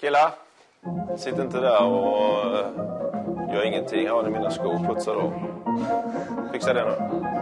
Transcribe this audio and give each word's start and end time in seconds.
Killar, 0.00 0.30
sitt 1.18 1.38
inte 1.38 1.60
där 1.60 1.82
och 1.84 2.46
uh, 2.46 3.54
gör 3.54 3.64
ingenting. 3.66 4.08
Har 4.08 4.22
ni 4.22 4.30
mina 4.30 4.50
skor? 4.50 4.86
Putsa 4.88 5.14
då. 5.14 5.32
Fixa 6.52 6.74
det 6.74 6.84
nu. 6.84 6.94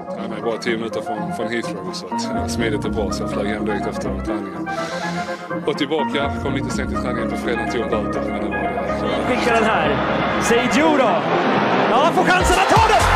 Ja, 0.08 0.22
det 0.30 0.40
är 0.40 0.44
bara 0.44 0.58
tio 0.58 0.76
minuter 0.76 1.00
från, 1.00 1.32
från 1.36 1.48
Heathrow 1.48 1.92
så 1.92 2.06
att, 2.06 2.22
ja, 2.34 2.48
smidigt 2.48 2.84
och 2.84 2.90
bra 2.90 3.10
så 3.10 3.22
jag 3.22 3.30
flög 3.30 3.46
hem 3.46 3.64
direkt 3.64 3.86
efter 3.86 4.24
träningen. 4.24 4.68
Och 5.66 5.78
tillbaka, 5.78 6.32
kom 6.42 6.54
lite 6.54 6.70
sent 6.70 6.90
till 6.90 7.02
träningen 7.02 7.30
på 7.30 7.36
fredagen, 7.36 7.70
tog 7.72 7.82
böter. 7.82 8.20
Men 8.20 8.40
det 8.40 8.48
var 8.48 8.62
det. 8.62 9.36
Skickar 9.36 9.54
den 9.54 9.64
här. 9.64 9.96
Seijo 10.42 10.96
då. 10.96 11.10
Ja, 11.90 11.96
han 12.04 12.14
får 12.14 12.24
chansen 12.24 12.56
att 12.58 12.68
ta 12.68 12.88
den! 12.88 13.13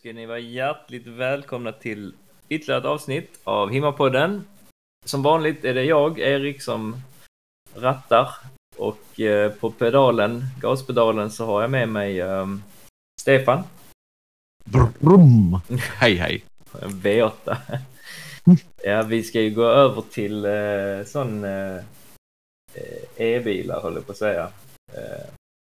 Ska 0.00 0.12
ni 0.12 0.26
vara 0.26 0.38
hjärtligt 0.38 1.06
välkomna 1.06 1.72
till 1.72 2.14
ytterligare 2.48 2.80
ett 2.80 2.86
avsnitt 2.86 3.40
av 3.44 3.70
Himmapodden. 3.70 4.44
Som 5.06 5.22
vanligt 5.22 5.64
är 5.64 5.74
det 5.74 5.84
jag, 5.84 6.18
Erik, 6.18 6.62
som 6.62 6.96
rattar 7.74 8.28
och 8.76 9.20
eh, 9.20 9.52
på 9.52 9.70
pedalen, 9.70 10.44
gaspedalen, 10.60 11.30
så 11.30 11.46
har 11.46 11.60
jag 11.62 11.70
med 11.70 11.88
mig 11.88 12.20
ehm, 12.20 12.62
Stefan, 13.20 13.62
Brum. 14.98 15.60
Hej 15.98 16.14
hej. 16.14 16.44
en 16.82 16.90
V8. 16.90 17.56
ja, 18.84 19.02
vi 19.02 19.22
ska 19.22 19.40
ju 19.40 19.50
gå 19.50 19.64
över 19.64 20.02
till 20.02 20.44
eh, 20.44 21.06
sån 21.06 21.44
eh, 21.44 21.76
eh, 22.74 23.26
e-bilar, 23.26 23.80
håller 23.80 23.96
jag 23.96 24.06
på 24.06 24.12
att 24.12 24.18
säga. 24.18 24.48
Eh, 24.92 25.26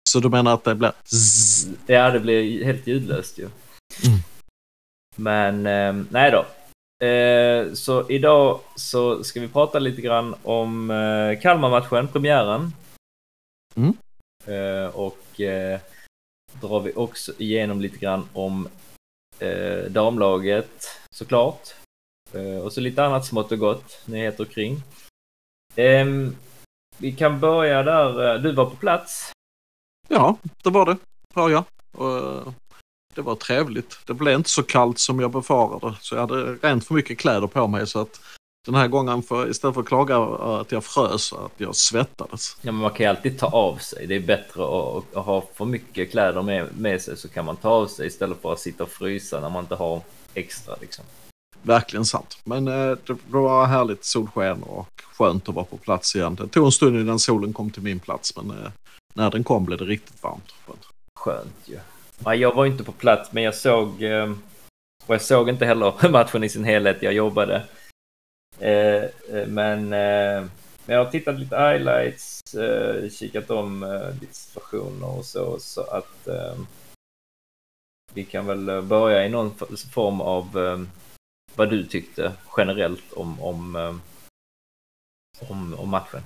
Så 0.08 0.20
du 0.20 0.28
menar 0.28 0.54
att 0.54 0.64
det 0.64 0.74
blir 0.74 0.92
zzz? 1.04 1.68
Ja, 1.86 2.10
det 2.10 2.20
blir 2.20 2.64
helt 2.64 2.86
ljudlöst 2.86 3.38
ju. 3.38 3.48
Mm. 4.06 4.18
Men 5.16 5.66
eh, 5.66 6.04
nej 6.10 6.30
då. 6.30 6.46
Eh, 7.06 7.72
så 7.72 8.10
idag 8.10 8.60
så 8.76 9.24
ska 9.24 9.40
vi 9.40 9.48
prata 9.48 9.78
lite 9.78 10.02
grann 10.02 10.34
om 10.42 10.90
eh, 10.90 11.40
Kalmar-matchen, 11.40 12.08
premiären. 12.08 12.72
Mm. 13.74 13.96
Eh, 14.46 14.86
och 14.86 15.40
eh, 15.40 15.80
drar 16.60 16.80
vi 16.80 16.92
också 16.96 17.32
igenom 17.38 17.80
lite 17.80 17.98
grann 17.98 18.28
om 18.32 18.68
eh, 19.38 19.90
damlaget 19.90 20.88
såklart. 21.10 21.74
Eh, 22.32 22.58
och 22.58 22.72
så 22.72 22.80
lite 22.80 23.04
annat 23.04 23.26
smått 23.26 23.52
och 23.52 23.58
gott, 23.58 24.02
nyheter 24.04 24.44
kring. 24.44 24.82
Ehm, 25.76 26.36
vi 26.98 27.12
kan 27.12 27.40
börja 27.40 27.82
där, 27.82 28.38
du 28.38 28.52
var 28.52 28.66
på 28.66 28.76
plats. 28.76 29.32
Ja, 30.08 30.36
det 30.62 30.70
var 30.70 30.86
det. 30.86 30.96
Var 31.34 31.50
jag. 31.50 31.64
Och, 31.92 32.54
det 33.14 33.22
var 33.22 33.34
trevligt. 33.34 33.98
Det 34.06 34.14
blev 34.14 34.34
inte 34.34 34.50
så 34.50 34.62
kallt 34.62 34.98
som 34.98 35.20
jag 35.20 35.30
befarade. 35.30 35.94
Så 36.00 36.14
jag 36.14 36.20
hade 36.20 36.54
rent 36.54 36.86
för 36.86 36.94
mycket 36.94 37.18
kläder 37.18 37.46
på 37.46 37.66
mig 37.66 37.86
så 37.86 38.00
att 38.00 38.20
den 38.66 38.74
här 38.74 38.88
gången 38.88 39.22
för, 39.22 39.50
istället 39.50 39.74
för 39.74 39.80
att 39.80 39.88
klaga 39.88 40.18
att 40.18 40.72
jag 40.72 40.84
frös, 40.84 41.32
att 41.32 41.52
jag 41.56 41.76
svettades. 41.76 42.56
Ja, 42.60 42.72
men 42.72 42.80
man 42.80 42.90
kan 42.90 43.04
ju 43.04 43.10
alltid 43.10 43.38
ta 43.38 43.46
av 43.46 43.76
sig. 43.76 44.06
Det 44.06 44.16
är 44.16 44.20
bättre 44.20 44.62
att, 44.64 45.16
att 45.16 45.24
ha 45.24 45.44
för 45.54 45.64
mycket 45.64 46.10
kläder 46.10 46.42
med, 46.42 46.68
med 46.78 47.02
sig 47.02 47.16
så 47.16 47.28
kan 47.28 47.44
man 47.44 47.56
ta 47.56 47.68
av 47.68 47.86
sig 47.86 48.06
istället 48.06 48.42
för 48.42 48.52
att 48.52 48.60
sitta 48.60 48.84
och 48.84 48.90
frysa 48.90 49.40
när 49.40 49.50
man 49.50 49.64
inte 49.64 49.74
har 49.74 50.00
extra 50.34 50.76
liksom. 50.80 51.04
Verkligen 51.62 52.04
sant. 52.04 52.38
Men 52.44 52.68
eh, 52.68 52.96
det 53.06 53.16
var 53.26 53.66
härligt 53.66 54.04
solsken 54.04 54.62
och 54.62 54.88
skönt 55.18 55.48
att 55.48 55.54
vara 55.54 55.64
på 55.64 55.76
plats 55.76 56.16
igen. 56.16 56.34
Det 56.34 56.48
tog 56.48 56.64
en 56.64 56.72
stund 56.72 57.00
innan 57.00 57.18
solen 57.18 57.52
kom 57.52 57.70
till 57.70 57.82
min 57.82 58.00
plats 58.00 58.36
men 58.36 58.50
eh, 58.50 58.70
när 59.14 59.30
den 59.30 59.44
kom 59.44 59.64
blev 59.64 59.78
det 59.78 59.84
riktigt 59.84 60.22
varmt. 60.22 60.54
Skönt. 60.66 60.86
Skönt 61.18 61.54
ju. 61.64 61.74
Ja, 61.74 61.80
jag 62.26 62.54
var 62.54 62.66
inte 62.66 62.84
på 62.84 62.92
plats 62.92 63.32
men 63.32 63.42
jag 63.42 63.54
såg 63.54 64.02
eh, 64.02 64.32
och 65.06 65.14
jag 65.14 65.22
såg 65.22 65.48
inte 65.48 65.66
heller 65.66 66.08
matchen 66.10 66.44
i 66.44 66.48
sin 66.48 66.64
helhet. 66.64 67.02
Jag 67.02 67.12
jobbade. 67.12 67.66
Eh, 68.58 69.02
eh, 69.02 69.46
men, 69.46 69.88
men 69.88 70.50
jag 70.86 71.04
har 71.04 71.10
tittat 71.10 71.38
lite 71.38 71.56
highlights, 71.56 72.40
kikat 73.18 73.50
om 73.50 74.00
lite 74.20 74.34
situationer 74.34 75.18
och 75.18 75.24
så. 75.24 75.58
Så 75.58 75.80
att 75.80 76.28
vi 78.14 78.24
kan 78.24 78.46
väl 78.46 78.82
börja 78.82 79.26
i 79.26 79.28
någon 79.28 79.54
form 79.92 80.20
av 80.20 80.48
vad 81.54 81.70
du 81.70 81.86
tyckte 81.86 82.32
generellt 82.56 83.12
om, 83.12 83.42
om, 83.42 84.00
om, 85.48 85.74
om 85.74 85.88
matchen. 85.88 86.20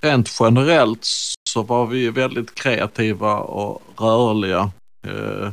Rent 0.00 0.28
generellt 0.40 1.06
så 1.56 1.62
var 1.62 1.86
vi 1.86 2.10
väldigt 2.10 2.54
kreativa 2.54 3.36
och 3.40 3.82
rörliga. 4.00 4.70
Eh, 5.06 5.52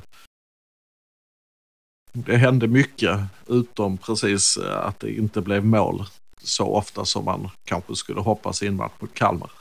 Det 2.13 2.37
hände 2.37 2.67
mycket 2.67 3.19
utom 3.47 3.97
precis 3.97 4.57
eh, 4.57 4.85
att 4.85 4.99
det 4.99 5.11
inte 5.11 5.41
blev 5.41 5.65
mål 5.65 6.03
så 6.41 6.65
ofta 6.75 7.05
som 7.05 7.25
man 7.25 7.49
kanske 7.63 7.95
skulle 7.95 8.21
hoppas 8.21 8.63
i 8.63 8.67
en 8.67 8.75
match 8.75 8.91
mot 8.99 9.13
Kalmar. 9.13 9.51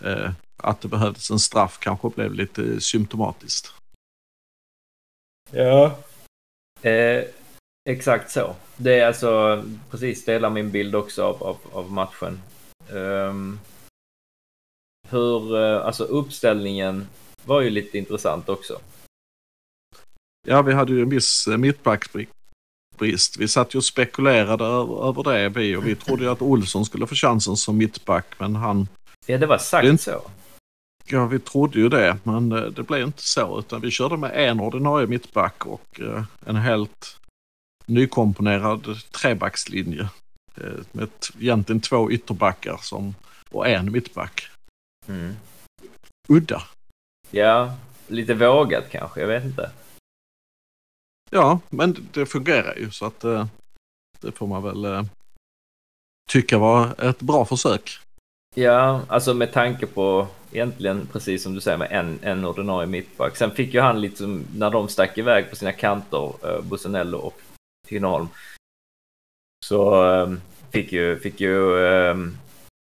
Eh, 0.00 0.30
Att 0.56 0.80
det 0.80 0.88
behövdes 0.88 1.30
en 1.30 1.38
straff 1.38 1.78
kanske 1.78 2.08
blev 2.08 2.34
lite 2.34 2.80
symptomatiskt. 2.80 3.72
Ja. 5.50 5.98
Eh, 6.82 7.24
exakt 7.90 8.30
så. 8.30 8.56
Det 8.76 9.00
är 9.00 9.06
alltså 9.06 9.64
precis 9.90 10.24
delar 10.24 10.50
min 10.50 10.70
bild 10.70 10.94
också 10.94 11.24
av, 11.24 11.42
av, 11.42 11.56
av 11.72 11.92
matchen. 11.92 12.42
Ehm, 12.90 13.60
hur, 15.10 15.56
eh, 15.56 15.86
alltså 15.86 16.04
uppställningen 16.04 17.06
var 17.44 17.60
ju 17.60 17.70
lite 17.70 17.98
intressant 17.98 18.48
också. 18.48 18.80
Ja, 20.46 20.62
vi 20.62 20.72
hade 20.72 20.92
ju 20.92 21.02
en 21.02 21.08
viss 21.08 21.46
eh, 21.46 21.56
mittbacksbrist. 21.56 22.30
Vi 23.38 23.48
satt 23.48 23.74
ju 23.74 23.78
och 23.78 23.84
spekulerade 23.84 24.64
över, 24.64 25.08
över 25.08 25.22
det 25.22 25.48
vi 25.48 25.76
och 25.76 25.86
vi 25.86 25.94
trodde 25.94 26.24
ju 26.24 26.30
att 26.30 26.42
Olsson 26.42 26.84
skulle 26.84 27.06
få 27.06 27.14
chansen 27.14 27.56
som 27.56 27.76
mittback 27.76 28.26
men 28.38 28.56
han 28.56 28.88
Ja, 29.26 29.38
det 29.38 29.46
var 29.46 29.58
sagt 29.58 29.86
Det 29.86 29.98
så. 29.98 30.22
Ja, 31.10 31.26
vi 31.26 31.38
trodde 31.38 31.78
ju 31.78 31.88
det, 31.88 32.18
men 32.22 32.52
eh, 32.52 32.62
det 32.62 32.82
blev 32.82 33.06
inte 33.06 33.22
så. 33.22 33.58
Utan 33.58 33.80
vi 33.80 33.90
körde 33.90 34.16
med 34.16 34.30
en 34.34 34.60
ordinarie 34.60 35.06
mittback 35.06 35.66
och 35.66 36.00
en 36.46 36.56
helt 36.56 37.16
nykomponerad 37.86 38.86
trebackslinje. 39.10 40.08
Med 40.92 41.08
egentligen 41.38 41.80
två 41.80 42.10
ytterbackar 42.10 42.78
som, 42.82 43.14
och 43.50 43.68
en 43.68 43.92
mittback. 43.92 44.48
Mm. 45.08 45.34
Udda. 46.28 46.62
Ja, 47.30 47.74
lite 48.06 48.34
vågat 48.34 48.90
kanske, 48.90 49.20
jag 49.20 49.28
vet 49.28 49.44
inte. 49.44 49.70
Ja, 51.30 51.60
men 51.70 52.08
det- 52.12 52.26
fungerar 52.26 52.76
ju 52.76 52.90
så 52.90 53.06
att 53.06 53.24
eh, 53.24 53.46
det 54.20 54.32
får 54.32 54.46
man 54.46 54.62
väl 54.62 54.84
eh, 54.84 55.02
tycka 56.30 56.58
var 56.58 57.04
ett 57.10 57.20
bra 57.20 57.44
försök. 57.44 57.98
Ja, 58.54 59.02
alltså 59.08 59.34
med 59.34 59.52
tanke 59.52 59.86
på 59.86 60.26
egentligen 60.52 61.06
precis 61.12 61.42
som 61.42 61.54
du 61.54 61.60
säger 61.60 61.78
med 61.78 61.88
en, 61.92 62.18
en 62.22 62.44
ordinarie 62.44 62.86
mittback. 62.86 63.36
Sen 63.36 63.50
fick 63.50 63.74
ju 63.74 63.80
han 63.80 64.00
liksom, 64.00 64.44
när 64.54 64.70
de 64.70 64.88
stack 64.88 65.18
iväg 65.18 65.50
på 65.50 65.56
sina 65.56 65.72
kanter, 65.72 66.32
eh, 66.42 66.60
Busanello 66.62 67.18
och 67.18 67.40
Tinnerholm, 67.86 68.28
så 69.66 70.04
eh, 70.14 70.32
fick 70.70 70.92
ju, 70.92 71.18
fick 71.20 71.40
ju 71.40 71.86
eh, 71.86 72.16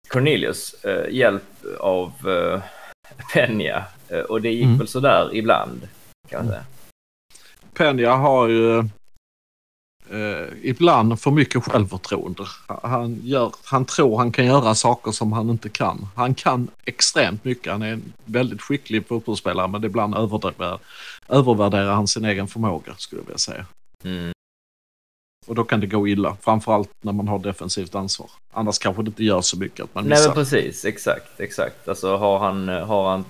Cornelius 0.09 0.85
eh, 0.85 1.15
hjälp 1.15 1.43
av 1.81 2.13
eh, 2.29 2.61
Peña. 3.35 3.83
Eh, 4.09 4.19
och 4.21 4.43
det 4.43 4.51
gick 4.51 4.65
Mm. 4.65 4.79
väl 4.79 4.89
sådär 4.89 5.31
ibland, 5.33 5.89
kan 6.29 6.45
man 6.45 6.53
säga. 6.53 6.65
Peña 7.75 8.17
har 8.17 8.49
ju 8.49 8.79
eh, 10.11 10.49
ibland 10.63 11.21
för 11.21 11.31
mycket 11.31 11.65
självförtroende. 11.65 12.45
Han, 12.83 13.21
gör, 13.23 13.53
han 13.65 13.85
tror 13.85 14.19
han 14.19 14.33
kan 14.33 14.47
göra 14.47 14.75
saker 14.75 15.13
som 15.13 15.33
han 15.33 15.51
inte 15.51 15.69
kan. 15.69 16.09
Han 16.15 16.35
kan 16.35 16.69
extremt 16.85 17.45
mycket. 17.45 17.73
Han 17.73 17.83
är 17.83 17.93
en 17.93 18.13
väldigt 18.25 18.63
skicklig 18.63 19.07
fotbollsspelare 19.09 19.69
men 19.69 19.85
ibland 19.85 20.15
övervärderar, 20.15 20.79
övervärderar 21.29 21.93
han 21.95 22.07
sin 22.09 22.25
egen 22.25 22.49
förmåga 22.49 22.95
skulle 22.99 23.21
jag 23.21 23.27
vilja 23.27 23.39
säga. 23.39 23.67
Mm. 24.05 24.33
Och 25.47 25.55
då 25.55 25.65
kan 25.65 25.81
det 25.81 25.87
gå 25.87 26.09
illa. 26.09 26.37
Framförallt 26.41 26.91
när 27.01 27.13
man 27.13 27.29
har 27.29 27.39
defensivt 27.39 27.95
ansvar. 27.95 28.31
Annars 28.53 28.79
kanske 28.79 29.03
det 29.03 29.09
inte 29.09 29.25
gör 29.25 29.41
så 29.41 29.59
mycket 29.59 29.85
att 29.85 29.95
man 29.95 30.05
Nej 30.05 30.11
missar. 30.11 30.29
men 30.29 30.35
precis, 30.35 30.85
exakt, 30.85 31.41
exakt. 31.41 31.89
Alltså 31.89 32.17
har 32.17 32.39
han, 32.39 32.69
har 32.69 33.11
han 33.11 33.25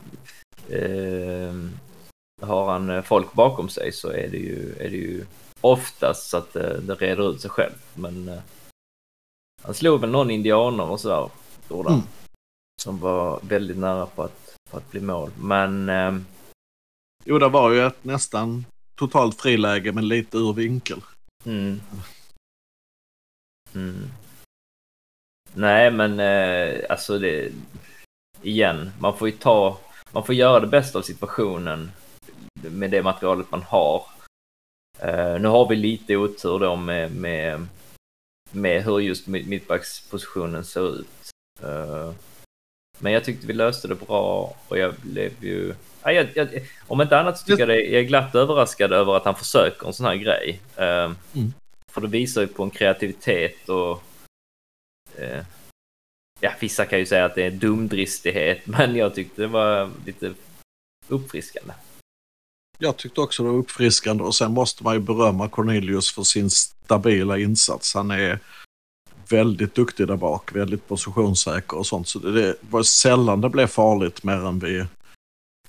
eh, 0.68 1.54
har 2.42 2.72
han 2.72 2.90
eh, 2.90 3.02
folk 3.02 3.32
bakom 3.32 3.68
sig 3.68 3.92
så 3.92 4.08
är 4.08 4.28
det 4.28 4.38
ju, 4.38 4.76
är 4.80 4.90
det 4.90 4.96
ju 4.96 5.24
oftast 5.60 6.28
så 6.30 6.36
att 6.36 6.52
det, 6.52 6.80
det 6.80 6.94
reder 6.94 7.30
ut 7.30 7.40
sig 7.40 7.50
själv. 7.50 7.74
Men 7.94 8.28
eh, 8.28 8.40
han 9.62 9.74
slog 9.74 10.00
väl 10.00 10.10
någon 10.10 10.30
indianer 10.30 10.90
och 10.90 11.00
sådär, 11.00 11.30
gjorde 11.70 11.88
han. 11.88 11.98
Mm. 11.98 12.08
Som 12.82 12.98
var 12.98 13.40
väldigt 13.42 13.78
nära 13.78 14.06
på 14.06 14.22
att, 14.22 14.54
på 14.70 14.76
att 14.76 14.90
bli 14.90 15.00
mål. 15.00 15.30
Men 15.40 15.88
eh, 15.88 16.18
Jo, 17.28 17.38
det 17.38 17.48
var 17.48 17.70
ju 17.70 17.86
ett 17.86 18.04
nästan 18.04 18.64
totalt 18.94 19.40
friläge 19.40 19.92
men 19.92 20.08
lite 20.08 20.36
ur 20.38 20.52
vinkel. 20.52 21.00
Mm. 21.46 21.80
Mm. 23.74 24.10
Nej, 25.54 25.90
men 25.90 26.20
eh, 26.20 26.84
alltså 26.88 27.18
det... 27.18 27.52
Igen, 28.42 28.92
man 29.00 29.16
får 29.16 29.28
ju 29.28 29.36
ta... 29.36 29.78
Man 30.12 30.26
får 30.26 30.34
göra 30.34 30.60
det 30.60 30.66
bästa 30.66 30.98
av 30.98 31.02
situationen 31.02 31.90
med 32.70 32.90
det 32.90 33.02
materialet 33.02 33.50
man 33.50 33.62
har. 33.62 34.02
Eh, 34.98 35.40
nu 35.40 35.48
har 35.48 35.68
vi 35.68 35.76
lite 35.76 36.16
otur 36.16 36.58
då 36.58 36.76
med, 36.76 37.16
med, 37.16 37.66
med 38.50 38.84
hur 38.84 39.00
just 39.00 39.26
mittbackspositionen 39.26 40.64
ser 40.64 41.00
ut. 41.00 41.30
Eh, 41.62 42.12
men 42.98 43.12
jag 43.12 43.24
tyckte 43.24 43.46
vi 43.46 43.52
löste 43.52 43.88
det 43.88 43.94
bra 43.94 44.56
och 44.68 44.78
jag 44.78 44.94
blev 44.94 45.44
ju... 45.44 45.74
Ja, 46.02 46.12
jag, 46.12 46.28
jag, 46.34 46.48
om 46.86 47.00
inte 47.00 47.18
annat 47.18 47.38
så 47.38 47.44
tycker 47.44 47.60
jag 47.60 47.68
det, 47.68 47.84
jag 47.84 48.00
är 48.00 48.06
glatt 48.06 48.34
överraskad 48.34 48.92
över 48.92 49.16
att 49.16 49.24
han 49.24 49.34
försöker 49.34 49.86
en 49.86 49.92
sån 49.92 50.06
här 50.06 50.16
grej. 50.16 50.60
Eh, 50.76 51.12
Mm. 51.34 51.52
För 51.96 52.00
det 52.00 52.08
visar 52.08 52.40
ju 52.40 52.46
på 52.46 52.62
en 52.62 52.70
kreativitet 52.70 53.68
och... 53.68 54.02
Eh, 55.18 55.44
ja, 56.40 56.52
vissa 56.60 56.84
kan 56.84 56.98
ju 56.98 57.06
säga 57.06 57.24
att 57.24 57.34
det 57.34 57.42
är 57.42 57.50
dumdristighet, 57.50 58.60
men 58.66 58.96
jag 58.96 59.14
tyckte 59.14 59.42
det 59.42 59.48
var 59.48 59.90
lite 60.06 60.34
uppfriskande. 61.08 61.74
Jag 62.78 62.96
tyckte 62.96 63.20
också 63.20 63.42
det 63.42 63.48
var 63.48 63.58
uppfriskande 63.58 64.24
och 64.24 64.34
sen 64.34 64.52
måste 64.52 64.84
man 64.84 64.94
ju 64.94 65.00
berömma 65.00 65.48
Cornelius 65.48 66.12
för 66.12 66.22
sin 66.22 66.50
stabila 66.50 67.38
insats. 67.38 67.94
Han 67.94 68.10
är 68.10 68.38
väldigt 69.28 69.74
duktig 69.74 70.06
där 70.06 70.16
bak, 70.16 70.54
väldigt 70.54 70.88
positionssäker 70.88 71.78
och 71.78 71.86
sånt. 71.86 72.08
Så 72.08 72.18
det, 72.18 72.32
det 72.32 72.54
var 72.70 72.82
sällan 72.82 73.40
det 73.40 73.48
blev 73.48 73.66
farligt 73.66 74.24
mer 74.24 74.46
än 74.46 74.58
vi, 74.58 74.86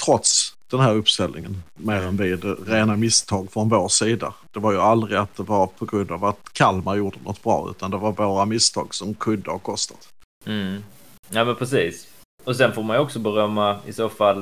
trots 0.05 0.57
den 0.69 0.79
här 0.79 0.95
uppställningen, 0.95 1.63
mer 1.75 2.01
än 2.01 2.17
vid 2.17 2.67
rena 2.67 2.95
misstag 2.95 3.51
från 3.51 3.69
vår 3.69 3.87
sida. 3.87 4.33
Det 4.51 4.59
var 4.59 4.71
ju 4.71 4.79
aldrig 4.79 5.17
att 5.17 5.35
det 5.35 5.43
var 5.43 5.67
på 5.67 5.85
grund 5.85 6.11
av 6.11 6.25
att 6.25 6.53
Kalmar 6.53 6.95
gjorde 6.95 7.17
något 7.25 7.43
bra 7.43 7.67
utan 7.69 7.91
det 7.91 7.97
var 7.97 8.11
våra 8.11 8.45
misstag 8.45 8.95
som 8.95 9.13
kunde 9.13 9.51
ha 9.51 9.59
kostat. 9.59 10.09
Mm. 10.45 10.83
Ja, 11.29 11.45
men 11.45 11.55
precis. 11.55 12.07
Och 12.43 12.55
sen 12.55 12.73
får 12.73 12.83
man 12.83 12.95
ju 12.95 13.01
också 13.01 13.19
berömma 13.19 13.79
i 13.85 13.93
så 13.93 14.09
fall 14.09 14.37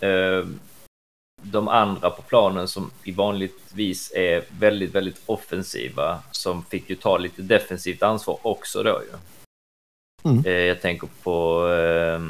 eh, 0.00 0.46
de 1.42 1.68
andra 1.68 2.10
på 2.10 2.22
planen 2.22 2.68
som 2.68 2.90
i 3.04 3.12
vanligtvis 3.12 4.12
är 4.14 4.44
väldigt, 4.58 4.94
väldigt 4.94 5.20
offensiva 5.26 6.18
som 6.30 6.64
fick 6.64 6.90
ju 6.90 6.96
ta 6.96 7.18
lite 7.18 7.42
defensivt 7.42 8.02
ansvar 8.02 8.38
också 8.42 8.82
då 8.82 9.00
ju. 9.02 9.18
Mm. 10.30 10.44
Eh, 10.44 10.52
jag 10.52 10.80
tänker 10.82 11.08
på 11.22 11.68
eh, 11.68 12.20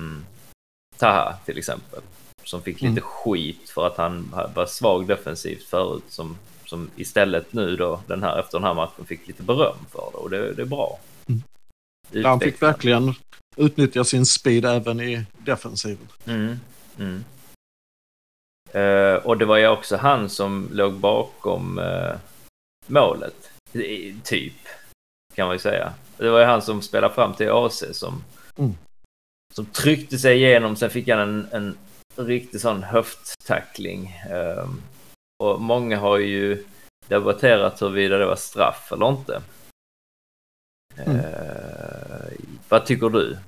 Taha 0.96 1.36
till 1.44 1.58
exempel. 1.58 2.00
Som 2.44 2.62
fick 2.62 2.76
lite 2.80 2.90
Mm. 2.90 3.02
skit 3.02 3.70
för 3.70 3.86
att 3.86 3.96
han 3.96 4.34
var 4.54 4.66
svag 4.66 5.06
defensivt 5.06 5.62
förut 5.62 6.04
som, 6.08 6.38
som 6.64 6.90
istället 6.96 7.52
nu 7.52 7.76
då 7.76 8.00
den 8.06 8.22
här, 8.22 8.40
efter 8.40 8.58
den 8.58 8.64
här 8.64 8.74
matchen 8.74 9.04
fick 9.06 9.28
lite 9.28 9.42
beröm 9.42 9.76
för 9.90 10.08
det 10.12 10.18
och 10.18 10.30
det, 10.30 10.52
det 10.54 10.62
är 10.62 10.66
bra. 10.66 10.98
Mm. 11.26 12.24
Han 12.24 12.40
fick 12.40 12.62
verkligen 12.62 13.14
utnyttja 13.56 14.04
sin 14.04 14.26
speed 14.26 14.64
även 14.64 15.00
i 15.00 15.24
defensiven. 15.38 16.08
Mm. 16.26 16.60
Eh, 18.72 19.14
och 19.14 19.38
det 19.38 19.44
var 19.44 19.56
ju 19.56 19.68
också 19.68 19.96
han 19.96 20.28
som 20.28 20.68
låg 20.72 20.94
bakom 20.94 21.78
eh, 21.78 22.14
målet. 22.86 23.50
I- 23.72 24.14
Typ, 24.24 24.54
kan 25.34 25.46
man 25.46 25.54
ju 25.54 25.58
säga. 25.60 25.92
Det 26.16 26.30
var 26.30 26.38
ju 26.40 26.44
han 26.44 26.62
som 26.62 26.82
spelade 26.82 27.14
fram 27.14 27.34
till 27.34 27.50
AC 27.50 27.84
som, 27.94 28.24
Mm. 28.58 28.74
som 29.54 29.66
tryckte 29.66 30.18
sig 30.18 30.36
igenom. 30.36 30.76
Sen 30.76 30.90
fick 30.90 31.08
han 31.08 31.18
en, 31.20 31.48
en 31.52 31.76
riktig 32.26 32.60
sån 32.60 32.82
höfttackling. 32.82 34.06
Eh, 34.30 34.68
och 35.42 35.60
många 35.60 35.98
har 35.98 36.18
ju 36.18 36.64
debatterat 37.08 37.82
huruvida 37.82 38.18
det 38.18 38.26
var 38.26 38.36
straff 38.36 38.92
eller 38.92 39.08
inte. 39.08 39.42
Mm. 40.96 41.16
Eh, 41.16 42.32
vad 42.68 42.86
tycker 42.86 43.08
du? 43.08 43.38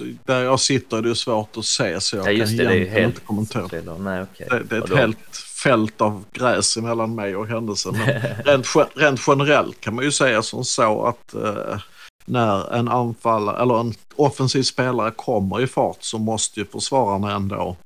Alltså, 0.00 0.16
där 0.24 0.42
jag 0.42 0.60
sitter 0.60 0.96
är 0.96 1.02
det 1.02 1.16
svårt 1.16 1.56
att 1.56 1.64
se 1.64 2.00
så 2.00 2.16
jag 2.16 2.26
Ja, 2.26 2.30
just 2.30 2.50
kan 2.50 2.56
det, 2.56 2.64
det 2.64 2.76
egentligen 2.76 3.02
helt... 3.02 3.14
inte 3.14 3.26
kommentera. 3.26 3.96
Nej, 3.98 4.22
okej. 4.22 4.46
Det, 4.50 4.58
det 4.62 4.76
är 4.76 4.78
ett 4.82 4.90
Vadå? 4.90 4.96
helt 4.96 5.36
fält 5.62 6.00
av 6.00 6.24
gräs 6.32 6.76
mellan 6.76 7.14
mig 7.14 7.36
och 7.36 7.46
händelsen. 7.46 7.94
Men 7.98 8.22
rent, 8.44 8.76
rent 8.94 9.20
generellt 9.26 9.80
kan 9.80 9.94
man 9.94 10.04
ju 10.04 10.12
säga 10.12 10.42
som 10.42 10.64
så 10.64 11.06
att 11.06 11.34
eh, 11.34 11.80
när 12.24 12.74
en 12.74 12.88
anfallare 12.88 13.62
eller 13.62 13.80
en 13.80 13.94
offensiv 14.16 14.62
spelare 14.62 15.10
kommer 15.10 15.60
i 15.60 15.66
fart 15.66 15.98
så 16.00 16.18
måste 16.18 16.60
ju 16.60 16.66
försvararna 16.66 17.32
ändå 17.32 17.76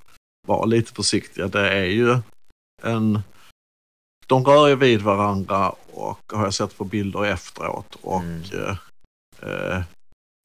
vara 0.47 0.65
lite 0.65 0.93
försiktiga. 0.93 1.49
Det 1.49 1.69
är 1.71 1.85
ju 1.85 2.17
en... 2.83 3.21
De 4.27 4.45
rör 4.45 4.69
ju 4.69 4.77
vid 4.77 5.03
varandra 5.03 5.73
och 5.93 6.21
har 6.33 6.45
jag 6.45 6.55
sett 6.55 6.79
på 6.79 6.85
bilder 6.85 7.25
efteråt 7.25 7.97
och 8.03 8.21
Mm. 8.21 8.43
eh, 8.53 8.77
eh, 9.51 9.83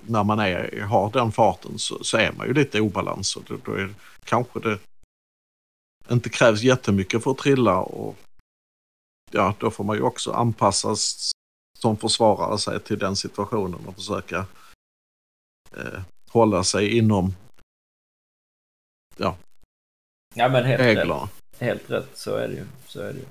när 0.07 0.24
man 0.24 0.39
är, 0.39 0.81
har 0.81 1.12
den 1.12 1.31
farten 1.31 1.80
så, 1.80 2.03
så 2.03 2.18
är 2.18 2.31
man 2.31 2.48
ju 2.48 2.53
lite 2.53 2.77
i 2.77 2.81
obalans 2.81 3.36
och 3.36 3.44
då, 3.48 3.57
då 3.65 3.74
är, 3.74 3.94
kanske 4.24 4.59
det 4.59 4.80
inte 6.12 6.30
krävs 6.30 6.62
jättemycket 6.62 7.24
för 7.24 7.31
att 7.31 7.38
trilla 7.38 7.80
och 7.80 8.18
ja, 9.31 9.56
då 9.59 9.71
får 9.71 9.83
man 9.83 9.95
ju 9.95 10.01
också 10.01 10.31
anpassas 10.31 11.31
som 11.80 11.98
försvarare 11.98 12.57
sig 12.57 12.80
till 12.80 13.00
den 13.00 13.15
situationen 13.15 13.80
och 13.86 13.95
försöka 13.95 14.45
eh, 15.77 16.01
hålla 16.30 16.63
sig 16.63 16.97
inom 16.97 17.33
Ja, 20.36 20.50
men 20.50 20.65
helt 20.65 20.80
rätt. 20.81 20.88
reglerna. 20.88 21.30
Helt 21.59 21.89
rätt, 21.89 22.09
så 22.13 22.36
är 22.36 22.47
det 22.47 22.54
ju. 22.54 22.65
Så 22.88 23.01
är 23.01 23.13
det 23.13 23.19
ju. 23.19 23.25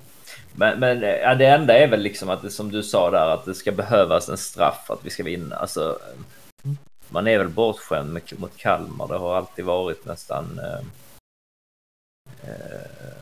Men, 0.52 0.81
men 0.81 1.02
eh, 1.02 1.08
ja, 1.11 1.34
det 1.34 1.46
enda 1.46 1.78
är 1.78 1.88
väl 1.88 2.00
liksom 2.00 2.31
att 2.31 2.43
det 2.43 2.50
som 2.50 2.70
du 2.70 2.82
sa 2.82 3.11
där 3.11 3.26
att 3.28 3.44
det 3.44 3.55
ska 3.55 3.73
behövas 3.73 4.28
en 4.28 4.38
straff 4.38 4.84
för 4.87 4.94
att 4.94 5.05
vi 5.05 5.11
ska 5.11 5.23
vinna. 5.23 5.56
Alltså, 5.56 5.99
man 7.11 7.27
är 7.27 7.39
väl 7.39 7.49
bortskämd 7.49 8.12
med, 8.12 8.23
mot 8.41 8.57
Kalmar. 8.57 9.09
Det 9.09 9.17
har 9.19 9.37
alltid 9.37 9.65
varit 9.65 10.05
nästan 10.05 10.59
eh, 10.59 10.81
eh, 12.51 13.17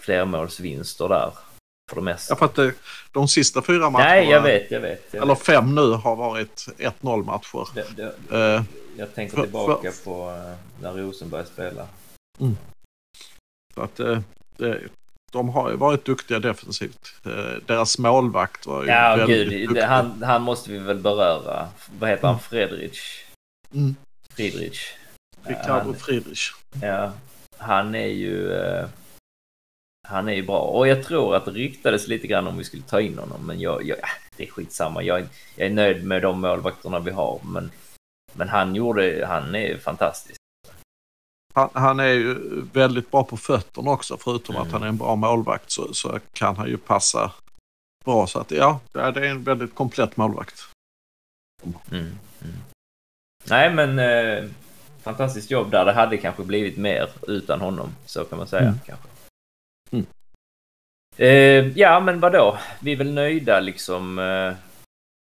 flermålsvinster 0.00 1.08
där 1.08 1.32
för 1.90 1.96
det 1.96 2.02
mesta. 2.02 2.32
Ja, 2.32 2.36
för 2.36 2.46
att 2.46 2.54
det, 2.54 2.74
de 3.12 3.28
sista 3.28 3.62
fyra 3.62 3.90
matcherna, 3.90 4.08
Nej, 4.10 4.28
jag 4.30 4.42
vet, 4.42 4.70
jag 4.70 4.80
vet. 4.80 5.06
Jag, 5.10 5.22
eller 5.22 5.34
vet. 5.34 5.42
fem 5.44 5.74
nu, 5.74 5.90
har 5.92 6.16
varit 6.16 6.66
1-0 6.78 7.24
matcher. 7.24 7.68
Det, 7.74 7.86
det, 7.96 8.36
Eh, 8.56 8.62
jag 8.96 9.14
tänker 9.14 9.36
för- 9.36 9.42
tillbaka 9.42 9.92
för- 9.92 10.04
på 10.04 10.30
eh, 10.30 10.54
när 10.82 10.92
Rosenberg 10.92 11.46
spelade. 11.46 11.88
Så 13.74 13.82
att, 13.82 14.00
eh, 14.00 14.20
det, 14.56 14.80
de 15.32 15.48
har 15.48 15.70
ju 15.70 15.76
varit 15.76 16.04
duktiga 16.04 16.38
defensivt. 16.38 17.14
Eh, 17.26 17.62
deras 17.66 17.98
målvakt 17.98 18.66
var 18.66 18.82
ju 18.82 18.88
Ja, 18.88 19.16
väldigt 19.16 19.48
gud. 19.50 19.68
duktig. 19.68 19.82
Han, 19.82 20.22
han 20.22 20.42
måste 20.42 20.70
vi 20.70 20.78
väl 20.78 20.98
beröra. 20.98 21.68
Vad 21.98 22.10
heter 22.10 22.28
han? 22.28 22.40
Fredrich? 22.40 23.24
Mm. 23.74 23.96
Friedrich. 24.36 24.92
Ricardo 25.44 25.94
Friedrich. 25.94 26.50
ja, 26.82 27.12
han 27.58 27.94
är 27.94 28.06
ju... 28.06 28.52
eh, 28.52 28.86
han 30.08 30.28
är 30.28 30.32
ju 30.32 30.42
bra. 30.42 30.60
Och 30.60 30.88
jag 30.88 31.04
tror 31.04 31.36
att 31.36 31.44
det 31.44 31.50
ryktades 31.50 32.08
lite 32.08 32.26
grann 32.26 32.46
om 32.46 32.58
vi 32.58 32.64
skulle 32.64 32.82
ta 32.82 33.00
in 33.00 33.18
honom. 33.18 33.46
Men 33.46 33.60
jag, 33.60 33.84
jag, 33.86 33.98
ja, 33.98 34.08
det 34.36 34.42
är 34.46 34.50
skitsamma. 34.50 35.02
Jag, 35.02 35.26
jag 35.56 35.66
är 35.66 35.70
nöjd 35.70 36.04
med 36.04 36.22
de 36.22 36.40
målvakterna 36.40 36.98
vi 36.98 37.10
har. 37.10 37.40
Men, 37.44 37.70
men 38.32 38.48
han 38.48 38.74
gjorde... 38.74 39.26
Han 39.28 39.54
är 39.54 39.78
fantastisk. 39.78 40.36
Han, 41.52 41.68
han 41.72 42.00
är 42.00 42.04
ju 42.08 42.34
väldigt 42.72 43.10
bra 43.10 43.24
på 43.24 43.36
fötterna 43.36 43.90
också. 43.90 44.16
Förutom 44.20 44.54
Mm. 44.56 44.66
att 44.66 44.72
han 44.72 44.82
är 44.82 44.86
en 44.86 44.96
bra 44.96 45.16
målvakt 45.16 45.70
så, 45.70 45.94
så 45.94 46.18
kan 46.32 46.56
han 46.56 46.68
ju 46.68 46.76
passa 46.76 47.32
bra. 48.04 48.26
Så 48.26 48.38
att 48.38 48.50
ja, 48.50 48.80
det 48.92 49.00
är 49.00 49.22
en 49.22 49.42
väldigt 49.44 49.74
komplett 49.74 50.16
målvakt. 50.16 50.60
Mm, 51.62 51.76
mm. 51.90 52.16
Nej, 53.44 53.74
men 53.74 53.98
eh, 53.98 54.50
fantastiskt 55.02 55.50
jobb 55.50 55.70
där. 55.70 55.84
Det 55.84 55.92
hade 55.92 56.16
kanske 56.16 56.44
blivit 56.44 56.76
mer 56.76 57.08
utan 57.28 57.60
honom. 57.60 57.94
Så 58.06 58.24
kan 58.24 58.38
man 58.38 58.46
säga 58.46 58.62
Mm. 58.62 58.78
kanske. 58.86 59.08
Mm. 59.90 60.06
Eh, 61.16 61.78
ja, 61.78 62.00
men 62.00 62.20
vadå? 62.20 62.58
Vi 62.80 62.92
är 62.92 62.96
väl 62.96 63.12
nöjda 63.12 63.60
liksom 63.60 64.18
eh, 64.18 64.54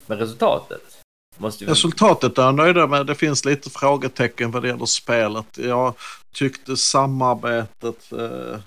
med 0.06 0.18
resultatet. 0.18 0.93
Måste 1.36 1.64
vi... 1.64 1.70
Resultatet 1.70 2.38
är 2.38 2.42
jag 2.42 2.54
nöjda 2.54 2.86
med. 2.86 3.06
Det 3.06 3.14
finns 3.14 3.44
lite 3.44 3.70
frågetecken 3.70 4.50
vad 4.50 4.62
det 4.62 4.68
gäller 4.68 4.86
spelet. 4.86 5.58
Jag 5.58 5.94
tyckte 6.32 6.76
samarbetet 6.76 8.12
eh, 8.12 8.60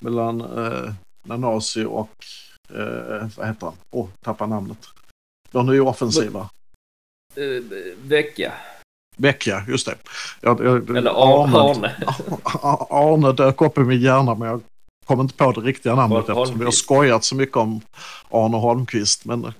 mellan 0.00 0.40
eh, 0.40 0.92
Nanasi 1.26 1.84
och 1.84 2.24
eh, 2.70 3.28
vad 3.36 3.46
heter 3.46 3.66
han? 3.66 3.74
Åh, 3.90 4.04
oh, 4.04 4.08
tappar 4.20 4.46
namnet. 4.46 4.78
De 5.50 5.68
är 5.68 5.72
ju 5.72 5.80
offensiva. 5.80 6.50
Eh, 7.34 7.78
vecka. 8.02 8.52
Vecchia, 9.16 9.64
just 9.68 9.86
det. 9.86 9.94
Jag, 10.40 10.60
jag, 10.64 10.96
Eller 10.96 11.10
Arne. 11.10 11.58
Arne, 11.58 11.94
Arne 12.90 13.32
dök 13.32 13.62
upp 13.62 13.78
i 13.78 13.80
min 13.80 14.00
hjärna 14.00 14.34
men 14.34 14.48
jag 14.48 14.60
kom 15.06 15.20
inte 15.20 15.34
på 15.34 15.52
det 15.52 15.60
riktiga 15.60 15.94
namnet 15.94 16.16
Arne 16.16 16.20
eftersom 16.20 16.44
vi 16.44 16.50
har 16.50 16.56
Holmqvist. 16.56 16.84
skojat 16.84 17.24
så 17.24 17.34
mycket 17.34 17.56
om 17.56 17.80
Arne 18.30 18.56
Holmqvist. 18.56 19.24
Men 19.24 19.52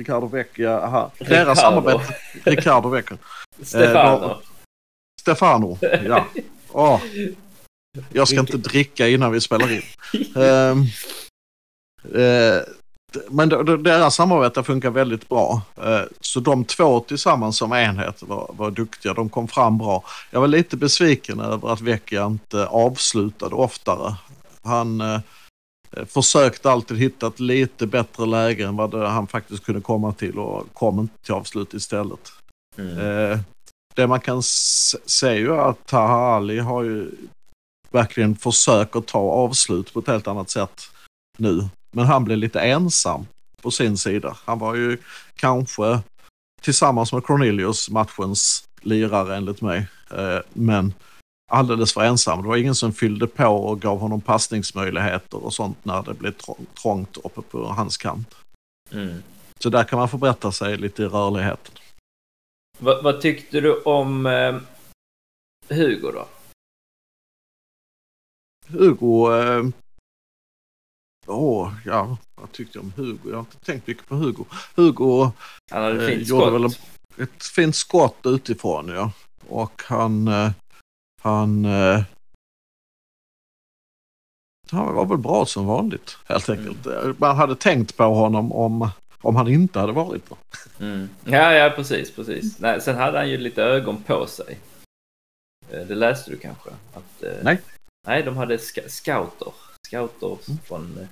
Ricardo 0.00 0.26
Vecchia, 0.26 0.80
aha, 0.80 1.10
Ricardo. 1.18 1.34
deras 1.44 1.60
samarbete. 1.60 2.14
Ricardo 2.44 2.88
Vecchia. 2.88 3.18
Stefano. 3.62 4.18
då- 4.20 4.40
Stefano, 5.20 5.78
ja. 6.06 6.26
Åh. 6.72 7.00
Jag 8.12 8.28
ska 8.28 8.40
inte 8.40 8.56
dricka 8.56 9.08
innan 9.08 9.32
vi 9.32 9.40
spelar 9.40 9.72
in. 9.72 9.82
Ehm, 10.42 10.82
eh, 12.14 12.62
men 13.30 13.48
deras 13.82 14.14
samarbete 14.14 14.62
funkar 14.62 14.90
väldigt 14.90 15.28
bra. 15.28 15.62
Eh, 15.82 16.00
så 16.20 16.40
de 16.40 16.64
två 16.64 17.00
tillsammans 17.00 17.56
som 17.56 17.72
enhet 17.72 18.22
var, 18.22 18.50
var 18.58 18.70
duktiga. 18.70 19.14
De 19.14 19.28
kom 19.28 19.48
fram 19.48 19.78
bra. 19.78 20.04
Jag 20.30 20.40
var 20.40 20.48
lite 20.48 20.76
besviken 20.76 21.40
över 21.40 21.72
att 21.72 21.80
Vecchia 21.80 22.26
inte 22.26 22.66
avslutade 22.66 23.54
oftare. 23.54 24.14
Han 24.62 25.00
eh, 25.00 25.20
försökte 26.06 26.70
alltid 26.70 26.98
hitta 26.98 27.26
ett 27.26 27.40
lite 27.40 27.86
bättre 27.86 28.26
läge 28.26 28.66
än 28.66 28.76
vad 28.76 28.94
han 28.94 29.26
faktiskt 29.26 29.64
kunde 29.64 29.80
komma 29.80 30.12
till 30.12 30.38
och 30.38 30.66
kom 30.72 31.00
inte 31.00 31.14
till 31.24 31.34
avslut 31.34 31.74
istället. 31.74 32.32
Mm. 32.78 32.98
Eh, 32.98 33.38
det 33.94 34.06
man 34.06 34.20
kan 34.20 34.42
se 34.42 35.28
är 35.28 35.34
ju 35.34 35.56
att 35.56 35.86
Taha 35.86 36.36
Ali 36.36 36.58
har 36.58 36.82
ju 36.82 37.10
verkligen 37.90 38.36
försökt 38.36 38.96
att 38.96 39.06
ta 39.06 39.18
avslut 39.18 39.92
på 39.92 40.00
ett 40.00 40.06
helt 40.06 40.26
annat 40.26 40.50
sätt 40.50 40.82
nu. 41.38 41.68
Men 41.92 42.06
han 42.06 42.24
blev 42.24 42.38
lite 42.38 42.60
ensam 42.60 43.26
på 43.62 43.70
sin 43.70 43.98
sida. 43.98 44.36
Han 44.44 44.58
var 44.58 44.74
ju 44.74 44.98
kanske 45.36 46.00
tillsammans 46.60 47.12
med 47.12 47.24
Cornelius 47.24 47.90
matchens 47.90 48.64
lirare 48.80 49.36
enligt 49.36 49.60
mig. 49.60 49.86
Eh, 50.10 50.38
men 50.52 50.94
alldeles 51.50 51.92
för 51.94 52.00
ensam. 52.04 52.42
Det 52.42 52.48
var 52.48 52.56
ingen 52.56 52.74
som 52.74 52.92
fyllde 52.92 53.26
på 53.26 53.44
och 53.46 53.80
gav 53.80 53.98
honom 53.98 54.20
passningsmöjligheter 54.20 55.44
och 55.44 55.54
sånt 55.54 55.84
när 55.84 56.02
det 56.02 56.14
blev 56.14 56.32
trång- 56.36 56.66
trångt 56.82 57.16
uppe 57.16 57.42
på 57.42 57.64
hans 57.64 57.96
kant. 57.96 58.34
Mm. 58.92 59.22
Så 59.58 59.68
där 59.70 59.84
kan 59.84 59.98
man 59.98 60.08
förbättra 60.08 60.52
sig 60.52 60.76
lite 60.76 61.02
i 61.02 61.06
rörligheten. 61.06 61.74
Vad, 62.78 63.04
vad 63.04 63.20
tyckte 63.20 63.60
du 63.60 63.80
om 63.82 64.26
eh, 64.26 64.56
Hugo 65.68 66.10
då? 66.12 66.28
Hugo... 68.68 69.32
Eh, 69.34 69.64
åh, 71.26 71.72
ja, 71.84 72.16
vad 72.34 72.52
tyckte 72.52 72.78
jag 72.78 72.84
om 72.84 72.92
Hugo? 72.96 73.20
Jag 73.30 73.32
har 73.36 73.40
inte 73.40 73.56
tänkt 73.58 73.86
mycket 73.86 74.06
på 74.06 74.14
Hugo. 74.14 74.44
Hugo 74.76 75.30
Han 75.70 75.82
hade 75.82 76.02
Eh, 76.04 76.08
fint 76.16 76.28
gjorde 76.28 76.42
skott. 76.42 76.54
väl 76.54 76.64
en- 76.64 77.24
ett 77.24 77.42
fint 77.44 77.76
skott 77.76 78.18
utifrån, 78.24 78.88
ja. 78.88 79.12
Och 79.48 79.82
han... 79.86 80.28
Eh, 80.28 80.50
han... 81.20 81.64
Eh, 81.64 82.02
han 84.70 84.94
var 84.94 85.06
väl 85.06 85.18
bra 85.18 85.46
som 85.46 85.66
vanligt, 85.66 86.18
helt 86.26 86.48
enkelt. 86.48 86.86
Eh, 86.86 87.12
Man 87.18 87.36
hade 87.36 87.56
tänkt 87.56 87.96
på 87.96 88.04
honom 88.04 88.52
om, 88.52 88.90
om 89.20 89.36
han 89.36 89.48
inte 89.48 89.78
hade 89.80 89.92
varit 89.92 90.28
bra. 90.28 90.38
Mm. 90.80 91.08
Ja, 91.24 91.52
ja, 91.52 91.70
precis, 91.76 92.10
precis. 92.14 92.58
Nej, 92.58 92.80
sen 92.80 92.96
hade 92.96 93.18
han 93.18 93.30
ju 93.30 93.36
lite 93.36 93.62
ögon 93.62 94.02
på 94.02 94.26
sig. 94.26 94.58
Eh, 95.70 95.86
Det 95.86 95.94
läste 95.94 96.30
du 96.30 96.36
kanske? 96.38 96.70
Att, 96.94 97.22
eh, 97.22 97.32
Nej. 97.42 97.60
Nej, 98.06 98.22
de 98.22 98.36
hade 98.36 98.58
ska- 98.58 98.88
scouter. 98.88 99.52
Scouter 99.86 100.38
Mm. 100.48 100.58
från 100.64 100.98
eh, 100.98 101.08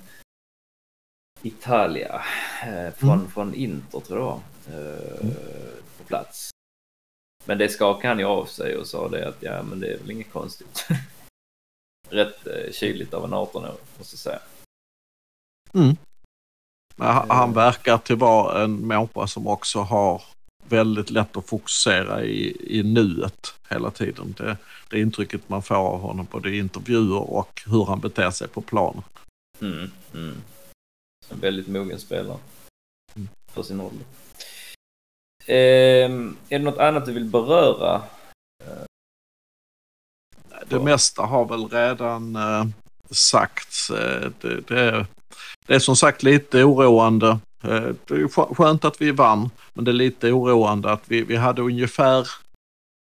Italia. 1.43 2.23
Eh, 2.67 2.91
från, 2.95 3.13
Mm. 3.19 3.31
från 3.31 3.55
Inter, 3.55 4.01
tror 4.01 4.19
jag 4.19 4.41
det 4.65 4.73
var. 4.73 4.81
Eh, 4.81 5.31
På 5.99 6.05
plats. 6.05 6.51
Men 7.49 7.59
det 7.59 7.69
skakade 7.69 8.09
han 8.09 8.19
ju 8.19 8.25
av 8.25 8.45
sig 8.45 8.77
och 8.77 8.87
sa 8.87 9.09
det 9.09 9.29
att 9.29 9.37
ja, 9.41 9.63
men 9.63 9.81
det 9.81 9.87
är 9.87 9.99
väl 9.99 10.11
inget 10.11 10.33
konstigt. 10.33 10.87
Rätt 12.09 12.47
eh, 12.47 12.73
kyligt 12.73 13.15
av 13.15 13.25
en 13.25 13.35
18-åring, 13.35 13.73
måste 13.99 14.15
jag 14.15 14.19
säga. 14.19 14.41
Men 16.97 17.07
han, 17.07 17.31
han 17.31 17.53
verkar 17.53 17.99
till 17.99 18.17
vara 18.17 18.65
en 18.65 18.87
människa 18.87 19.27
som 19.27 19.47
också 19.47 19.81
har 19.81 20.23
väldigt 20.69 21.11
lätt 21.11 21.37
att 21.37 21.47
fokusera 21.47 22.25
i, 22.25 22.57
i 22.79 22.83
nuet 22.83 23.55
hela 23.69 23.91
tiden. 23.91 24.35
Det, 24.39 24.57
det 24.91 25.01
intrycket 25.01 25.49
man 25.49 25.63
får 25.63 25.75
av 25.75 26.01
honom 26.01 26.27
både 26.31 26.51
i 26.51 26.59
intervjuer 26.59 27.31
och 27.31 27.63
hur 27.67 27.85
han 27.85 28.01
beter 28.01 28.31
sig 28.31 28.49
på 28.49 28.61
planen. 28.61 29.03
Mm, 29.61 29.91
mm. 30.15 30.37
En 31.29 31.41
väldigt 31.41 31.69
mogen 31.69 31.99
spelare. 31.99 32.39
Mm. 33.15 33.29
För 33.47 33.63
sin 33.63 33.81
ålder. 33.81 34.07
Ehm, 35.49 36.37
är 36.49 36.59
det 36.59 36.65
något 36.65 36.79
annat 36.79 37.07
du 37.07 37.13
vill 37.13 37.25
beröra? 37.25 38.03
Det 40.69 40.81
mesta 40.81 41.23
har 41.23 41.45
väl 41.45 41.69
redan 41.69 42.37
eh, 42.37 42.65
sagts. 43.11 43.91
Eh, 43.91 44.31
det, 44.41 44.61
det, 44.61 45.07
det 45.67 45.75
är 45.75 45.79
som 45.79 45.97
sagt 45.97 46.23
lite 46.23 46.65
oroande. 46.65 47.29
Eh, 47.63 47.89
det 48.07 48.15
är 48.15 48.55
skönt 48.55 48.85
att 48.85 49.01
vi 49.01 49.11
vann, 49.11 49.51
men 49.75 49.85
det 49.85 49.91
är 49.91 49.93
lite 49.93 50.33
oroande 50.33 50.93
att 50.93 51.03
vi, 51.07 51.23
vi 51.23 51.37
hade 51.37 51.63
ungefär 51.63 52.29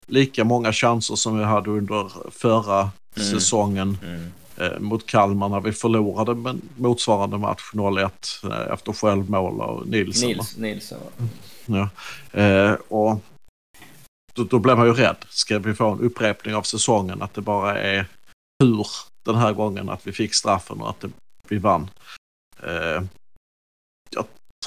lika 0.07 0.45
många 0.45 0.73
chanser 0.73 1.14
som 1.14 1.38
vi 1.38 1.45
hade 1.45 1.71
under 1.71 2.31
förra 2.31 2.90
Mm. 3.17 3.31
säsongen 3.31 3.99
Mm. 4.02 4.83
mot 4.85 5.07
Kalmar 5.07 5.49
när 5.49 5.61
vi 5.61 5.73
förlorade 5.73 6.35
men 6.35 6.61
motsvarande 6.76 7.38
match 7.38 7.71
0-1 7.73 8.11
eh, 8.50 8.73
efter 8.73 8.93
självmål 8.93 9.61
av 9.61 9.87
Nilsson. 9.88 10.28
Nils, 10.28 10.57
Nilsson. 10.57 10.99
va? 10.99 11.26
Ja. 11.68 11.88
Eh, 12.40 12.72
och 12.72 13.20
då, 14.32 14.44
då 14.44 14.58
blev 14.58 14.76
man 14.76 14.87
ju 14.87 14.92
rädd. 14.92 15.16
Ska 15.28 15.58
vi 15.58 15.75
få 15.75 15.90
en 15.90 16.00
upprepning 16.00 16.54
av 16.54 16.62
säsongen 16.62 17.22
att 17.22 17.34
det 17.34 17.40
bara 17.40 17.78
är 17.80 18.06
tur 18.62 18.87
den 19.22 19.34
här 19.34 19.52
gången 19.52 19.88
att 19.88 20.06
vi 20.06 20.12
fick 20.12 20.34
straffen 20.34 20.80
och 20.80 20.90
att 20.90 21.00
det, 21.00 21.10
vi 21.48 21.58
vann. 21.58 21.90
Eh, 22.62 23.02
jag 24.10 24.26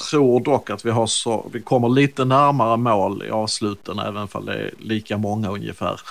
tror 0.10 0.40
dock 0.40 0.70
att 0.70 0.86
vi, 0.86 0.90
har 0.90 1.08
så, 1.08 1.50
vi 1.54 1.62
kommer 1.62 1.90
lite 1.90 2.26
närmare 2.26 2.78
mål 2.78 3.24
i 3.24 3.30
avsluten 3.30 4.00
även 4.00 4.28
om 4.32 4.46
det 4.46 4.54
är 4.54 4.74
lika 4.80 5.18
många 5.18 5.50
ungefär. 5.50 6.02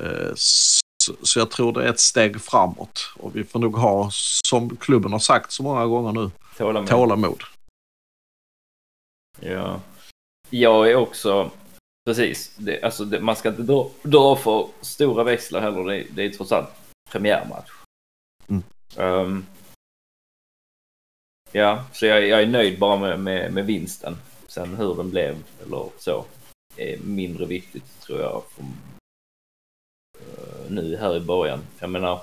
Eh, 0.00 0.32
så, 0.34 1.14
så 1.22 1.38
jag 1.38 1.50
tror 1.50 1.72
det 1.72 1.84
är 1.84 1.88
ett 1.88 2.00
steg 2.00 2.40
framåt 2.40 3.12
och 3.16 3.36
vi 3.36 3.44
får 3.44 3.58
nog 3.58 3.76
ha, 3.76 4.08
som 4.44 4.76
klubben 4.76 5.12
har 5.12 5.18
sagt 5.18 5.52
så 5.52 5.62
många 5.62 5.86
gånger 5.86 6.12
nu, 6.12 6.30
Tålamod. 6.56 6.88
tålamod. 6.88 7.42
Ja. 9.40 9.80
Jag 10.50 10.90
är 10.90 10.96
också, 10.96 11.50
precis, 12.04 12.56
det, 12.56 12.82
alltså 12.82 13.04
det, 13.04 13.20
man 13.20 13.36
ska 13.36 13.48
inte 13.48 13.62
dra, 13.62 13.90
dra 14.02 14.36
för 14.36 14.68
stora 14.80 15.24
växlar 15.24 15.60
heller. 15.60 15.84
Det, 15.84 16.06
det 16.10 16.22
är 16.22 16.30
trots 16.30 16.52
allt 16.52 16.68
premiärmatch. 17.10 17.70
Mm. 18.48 18.62
Ehm, 18.96 19.46
ja, 21.52 21.84
så 21.92 22.06
jag, 22.06 22.26
jag 22.26 22.42
är 22.42 22.46
nöjd 22.46 22.78
bara 22.78 22.96
med, 22.96 23.20
med, 23.20 23.52
med 23.52 23.66
vinsten. 23.66 24.16
Sen 24.46 24.76
hur 24.76 24.94
den 24.94 25.10
blev 25.10 25.36
eller 25.62 25.88
så 25.98 26.24
är 26.76 26.98
mindre 26.98 27.46
viktigt 27.46 28.00
tror 28.00 28.20
jag. 28.20 28.42
För, 28.48 28.62
eh, 30.20 30.70
nu 30.70 30.96
här 30.96 31.16
i 31.16 31.20
början. 31.20 31.60
Jag 31.78 31.90
menar, 31.90 32.20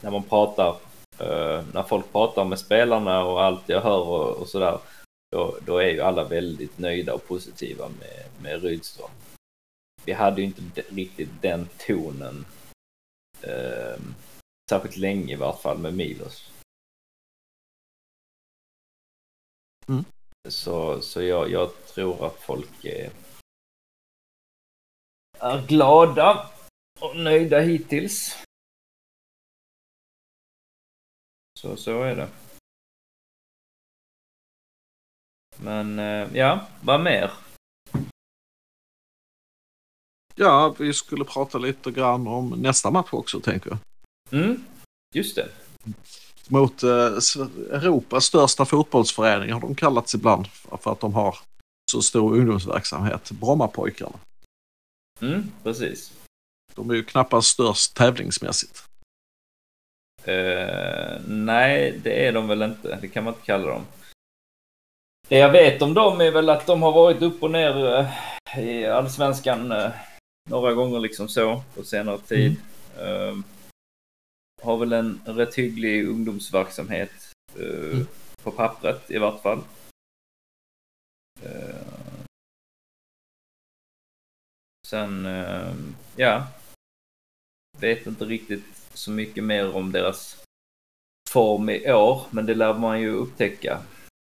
när 0.00 0.10
man 0.10 0.22
pratar, 0.22 0.76
eh, 1.18 1.64
när 1.72 1.82
folk 1.82 2.12
pratar 2.12 2.44
med 2.44 2.58
spelarna 2.58 3.24
och 3.24 3.42
allt 3.42 3.68
jag 3.68 3.80
hör 3.80 4.00
och, 4.00 4.36
och 4.36 4.48
sådär 4.48 4.78
då, 5.34 5.58
då 5.66 5.78
är 5.78 5.90
ju 5.90 6.00
alla 6.00 6.24
väldigt 6.24 6.78
nöjda 6.78 7.14
och 7.14 7.26
positiva 7.26 7.88
med, 7.88 8.26
med 8.42 8.62
Rydström. 8.62 9.10
Vi 10.04 10.12
hade 10.12 10.40
ju 10.40 10.46
inte 10.46 10.80
riktigt 10.80 11.28
den 11.42 11.68
tonen, 11.78 12.46
eh, 13.42 14.00
särskilt 14.70 14.96
länge 14.96 15.32
i 15.32 15.36
vart 15.36 15.62
fall, 15.62 15.78
med 15.78 15.94
Milos. 15.94 16.50
Mm. 19.88 20.04
Så, 20.48 21.00
så 21.00 21.22
jag, 21.22 21.50
jag 21.50 21.86
tror 21.86 22.26
att 22.26 22.40
folk 22.40 22.84
är, 22.84 23.12
är 25.38 25.66
glada 25.66 26.50
och 27.00 27.16
nöjda 27.16 27.60
hittills. 27.60 28.36
Så, 31.58 31.76
så 31.76 32.02
är 32.02 32.16
det. 32.16 32.43
Men 35.56 35.98
eh, 35.98 36.28
ja, 36.36 36.66
vad 36.80 37.00
mer? 37.00 37.30
Ja, 40.34 40.74
vi 40.78 40.92
skulle 40.92 41.24
prata 41.24 41.58
lite 41.58 41.90
grann 41.90 42.26
om 42.26 42.50
nästa 42.50 42.90
match 42.90 43.08
också 43.12 43.40
tänker 43.40 43.70
jag. 43.70 43.78
Mm, 44.42 44.64
just 45.14 45.36
det. 45.36 45.48
Mot 46.48 46.82
eh, 46.82 46.90
Europas 47.70 48.24
största 48.24 48.64
fotbollsförening 48.64 49.52
har 49.52 49.60
de 49.60 49.74
kallats 49.74 50.14
ibland 50.14 50.46
för 50.80 50.92
att 50.92 51.00
de 51.00 51.14
har 51.14 51.38
så 51.90 52.02
stor 52.02 52.36
ungdomsverksamhet. 52.36 53.30
Brommapojkarna. 53.30 54.18
Mm, 55.20 55.50
precis. 55.62 56.12
De 56.74 56.90
är 56.90 56.94
ju 56.94 57.04
knappast 57.04 57.48
störst 57.48 57.96
tävlingsmässigt. 57.96 58.84
Eh, 60.24 61.20
nej, 61.26 62.00
det 62.04 62.26
är 62.26 62.32
de 62.32 62.48
väl 62.48 62.62
inte. 62.62 62.98
Det 63.00 63.08
kan 63.08 63.24
man 63.24 63.34
inte 63.34 63.46
kalla 63.46 63.66
dem. 63.66 63.86
Det 65.28 65.38
jag 65.38 65.52
vet 65.52 65.82
om 65.82 65.94
dem 65.94 66.20
är 66.20 66.30
väl 66.30 66.50
att 66.50 66.66
de 66.66 66.82
har 66.82 66.92
varit 66.92 67.22
upp 67.22 67.42
och 67.42 67.50
ner 67.50 67.94
eh, 67.98 68.58
i 68.58 68.86
allsvenskan 68.86 69.72
eh, 69.72 69.90
några 70.50 70.72
gånger 70.74 71.00
liksom 71.00 71.28
så 71.28 71.62
på 71.74 71.84
senare 71.84 72.18
tid. 72.18 72.56
Eh, 72.98 73.36
har 74.62 74.76
väl 74.78 74.92
en 74.92 75.20
rätt 75.26 75.54
hygglig 75.54 76.08
ungdomsverksamhet 76.08 77.10
eh, 77.58 77.90
Mm. 77.92 78.06
på 78.42 78.50
pappret 78.50 79.10
i 79.10 79.18
vart 79.18 79.42
fall. 79.42 79.60
Eh, 81.42 81.76
sen, 84.86 85.26
eh, 85.26 85.74
ja. 86.16 86.46
Vet 87.78 88.06
inte 88.06 88.24
riktigt 88.24 88.64
så 88.94 89.10
mycket 89.10 89.44
mer 89.44 89.76
om 89.76 89.92
deras 89.92 90.42
form 91.30 91.68
i 91.70 91.92
år, 91.92 92.22
men 92.30 92.46
det 92.46 92.54
lär 92.54 92.74
man 92.74 93.00
ju 93.00 93.10
upptäcka. 93.12 93.82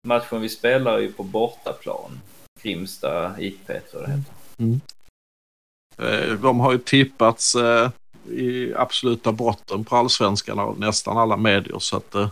Matchen 0.06 0.40
vi 0.40 0.48
spelar 0.48 0.92
är 0.92 0.98
ju 1.00 1.12
på 1.12 1.22
bortaplan. 1.22 2.20
Grimsta 2.62 3.40
IP 3.40 3.66
tror 3.66 4.02
jag 4.02 4.10
det 4.10 4.16
heter. 4.64 6.30
Eh, 6.32 6.38
De 6.40 6.60
har 6.60 6.72
ju 6.72 6.78
tippats 6.78 7.54
eh, 7.54 7.90
i 8.30 8.74
absoluta 8.74 9.32
botten 9.32 9.84
på 9.84 9.96
allsvenskan 9.96 10.58
av 10.58 10.80
nästan 10.80 11.18
alla 11.18 11.36
medier 11.36 11.78
så 11.78 11.96
att 11.96 12.14
eh, 12.14 12.30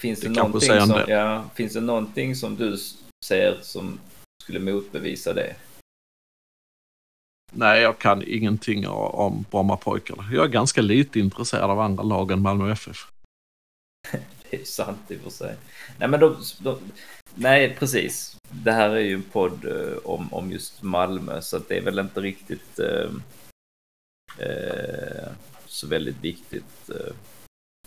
Finns 0.00 0.20
det, 0.20 0.28
Det 0.28 0.34
kanske 0.34 0.60
säger 0.60 0.80
som, 0.80 0.88
del. 0.90 1.10
ja, 1.10 1.44
finns 1.54 1.72
det 1.72 1.80
någonting 1.80 2.36
som 2.36 2.56
du 2.56 2.76
ser 3.24 3.58
som 3.62 4.00
skulle 4.42 4.60
motbevisa 4.60 5.32
det? 5.32 5.56
nej 7.52 7.82
jag 7.82 7.98
kan 7.98 8.22
ingenting 8.26 8.88
om 8.88 9.44
Brommapojkarna. 9.50 10.24
Jag 10.32 10.44
är 10.44 10.48
ganska 10.48 10.80
lite 10.80 11.18
intresserad 11.20 11.70
av 11.70 11.80
andra 11.80 12.02
lag 12.02 12.30
än 12.30 12.42
Malmö 12.42 12.72
FF. 12.72 13.06
Det 14.50 14.60
är 14.60 14.64
sant 14.64 15.10
i 15.10 15.16
och 15.16 15.20
för 15.20 15.30
sig. 15.30 15.56
Nej, 15.98 16.08
men 16.08 16.20
de, 16.20 16.42
de, 16.60 16.80
nej, 17.34 17.76
precis. 17.78 18.36
Det 18.50 18.72
här 18.72 18.90
är 18.90 19.00
ju 19.00 19.14
en 19.14 19.22
podd 19.22 19.64
eh, 19.64 19.98
om, 20.04 20.32
om 20.32 20.52
just 20.52 20.82
Malmö, 20.82 21.40
så 21.40 21.58
det 21.58 21.76
är 21.76 21.82
väl 21.82 21.98
inte 21.98 22.20
riktigt 22.20 22.78
eh, 22.78 23.10
eh, 24.38 25.28
så 25.66 25.86
väldigt 25.86 26.20
viktigt 26.20 26.90
eh, 26.90 27.14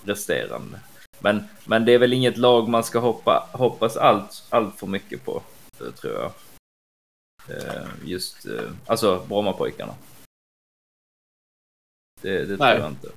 resterande. 0.03 0.79
Men, 1.19 1.43
men 1.65 1.85
det 1.85 1.91
är 1.91 1.99
väl 1.99 2.13
inget 2.13 2.37
lag 2.37 2.69
man 2.69 2.83
ska 2.83 2.99
hoppa, 2.99 3.49
hoppas 3.53 3.97
allt, 3.97 4.43
allt 4.49 4.79
för 4.79 4.87
mycket 4.87 5.25
på, 5.25 5.43
eh, 5.79 5.91
tror 5.91 6.13
jag. 6.13 6.31
Eh, 7.57 7.87
just, 8.05 8.45
alltså 8.85 9.25
Brommapojkarna. 9.27 9.95
Det, 12.21 12.45
det 12.45 12.57
tror 12.57 12.69
jag 12.69 12.91
inte. 12.91 13.09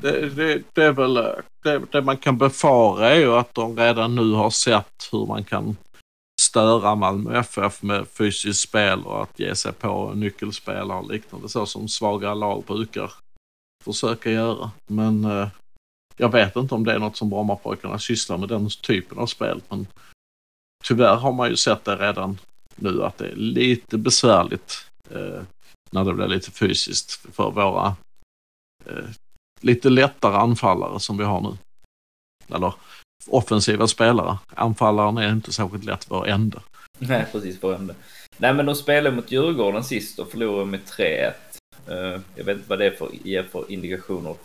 Det, 0.00 0.28
det, 0.28 0.62
det 0.72 0.84
är 0.84 0.92
väl 0.92 1.14
det, 1.62 1.82
det 1.92 2.02
man 2.02 2.16
kan 2.16 2.38
befara 2.38 3.08
är 3.10 3.18
ju 3.18 3.32
att 3.32 3.54
de 3.54 3.76
redan 3.78 4.14
nu 4.14 4.32
har 4.32 4.50
sett 4.50 5.08
hur 5.12 5.26
man 5.26 5.44
kan 5.44 5.76
störa 6.40 6.94
Malmö 6.94 7.38
FF 7.38 7.82
med 7.82 8.08
fysiskt 8.08 8.60
spel 8.60 9.02
och 9.04 9.22
att 9.22 9.38
ge 9.38 9.54
sig 9.54 9.72
på 9.72 10.12
nyckelspelare 10.14 10.98
och 10.98 11.12
liknande 11.12 11.48
så 11.48 11.66
som 11.66 11.88
svaga 11.88 12.34
lag 12.34 12.64
brukar 12.66 13.12
försöka 13.84 14.30
göra. 14.30 14.70
Men 14.86 15.24
eh, 15.24 15.48
jag 16.16 16.32
vet 16.32 16.56
inte 16.56 16.74
om 16.74 16.84
det 16.84 16.92
är 16.92 16.98
något 16.98 17.16
som 17.16 17.30
Brommapojkarna 17.30 17.98
sysslar 17.98 18.38
med 18.38 18.48
den 18.48 18.68
typen 18.68 19.18
av 19.18 19.26
spel. 19.26 19.60
Men 19.68 19.86
tyvärr 20.84 21.16
har 21.16 21.32
man 21.32 21.50
ju 21.50 21.56
sett 21.56 21.84
det 21.84 21.96
redan 21.96 22.38
nu 22.76 23.02
att 23.04 23.18
det 23.18 23.28
är 23.28 23.36
lite 23.36 23.98
besvärligt 23.98 24.86
eh, 25.10 25.42
när 25.90 26.04
det 26.04 26.14
blir 26.14 26.28
lite 26.28 26.50
fysiskt 26.50 27.34
för 27.34 27.50
våra 27.50 27.96
eh, 28.86 29.04
lite 29.60 29.90
lättare 29.90 30.36
anfallare 30.36 31.00
som 31.00 31.18
vi 31.18 31.24
har 31.24 31.40
nu. 31.40 31.56
Eller 32.54 32.74
offensiva 33.26 33.86
spelare. 33.86 34.38
Anfallaren 34.54 35.18
är 35.18 35.32
inte 35.32 35.52
särskilt 35.52 35.84
lätt 35.84 36.10
vår 36.10 36.26
ände. 36.26 36.60
Nej, 36.98 37.26
precis. 37.32 37.64
Ände. 37.64 37.94
Nej, 38.36 38.54
men 38.54 38.66
de 38.66 38.74
spelade 38.74 39.16
mot 39.16 39.32
Djurgården 39.32 39.84
sist 39.84 40.18
och 40.18 40.30
förlorade 40.30 40.66
med 40.66 40.80
3-1. 40.80 41.32
Eh, 41.88 42.20
jag 42.34 42.44
vet 42.44 42.56
inte 42.56 42.68
vad 42.68 42.78
det 42.78 42.86
är 42.86 42.90
för, 42.90 43.10
ger 43.24 43.42
för 43.42 43.72
indikationer 43.72 44.36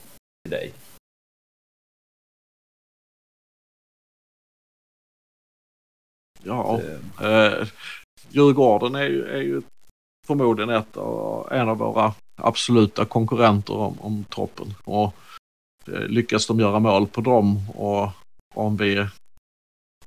till 0.43 0.51
dig. 0.51 0.73
Ja, 6.43 6.81
eh, 7.21 7.67
Djurgården 8.29 8.95
är 8.95 9.03
ju, 9.03 9.25
är 9.25 9.41
ju 9.41 9.61
förmodligen 10.27 10.69
ett 10.69 10.97
av, 10.97 11.53
en 11.53 11.69
av 11.69 11.77
våra 11.77 12.13
absoluta 12.43 13.05
konkurrenter 13.05 13.73
om, 13.73 13.97
om 13.99 14.23
toppen. 14.29 14.73
Och 14.83 15.13
eh, 15.87 16.07
lyckas 16.07 16.47
de 16.47 16.59
göra 16.59 16.79
mål 16.79 17.07
på 17.07 17.21
dem 17.21 17.69
och 17.69 18.09
om 18.53 18.77
vi 18.77 19.07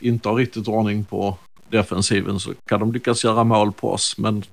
inte 0.01 0.29
har 0.29 0.37
riktigt 0.37 0.69
ordning 0.69 1.05
på 1.05 1.39
defensiven 1.69 2.41
så 2.41 2.55
kan 2.55 2.81
de 2.81 2.93
lyckas 2.93 3.25
göra 3.25 3.45
mål 3.45 3.73
på 3.73 3.93
oss. 3.93 4.19
Men 4.19 4.45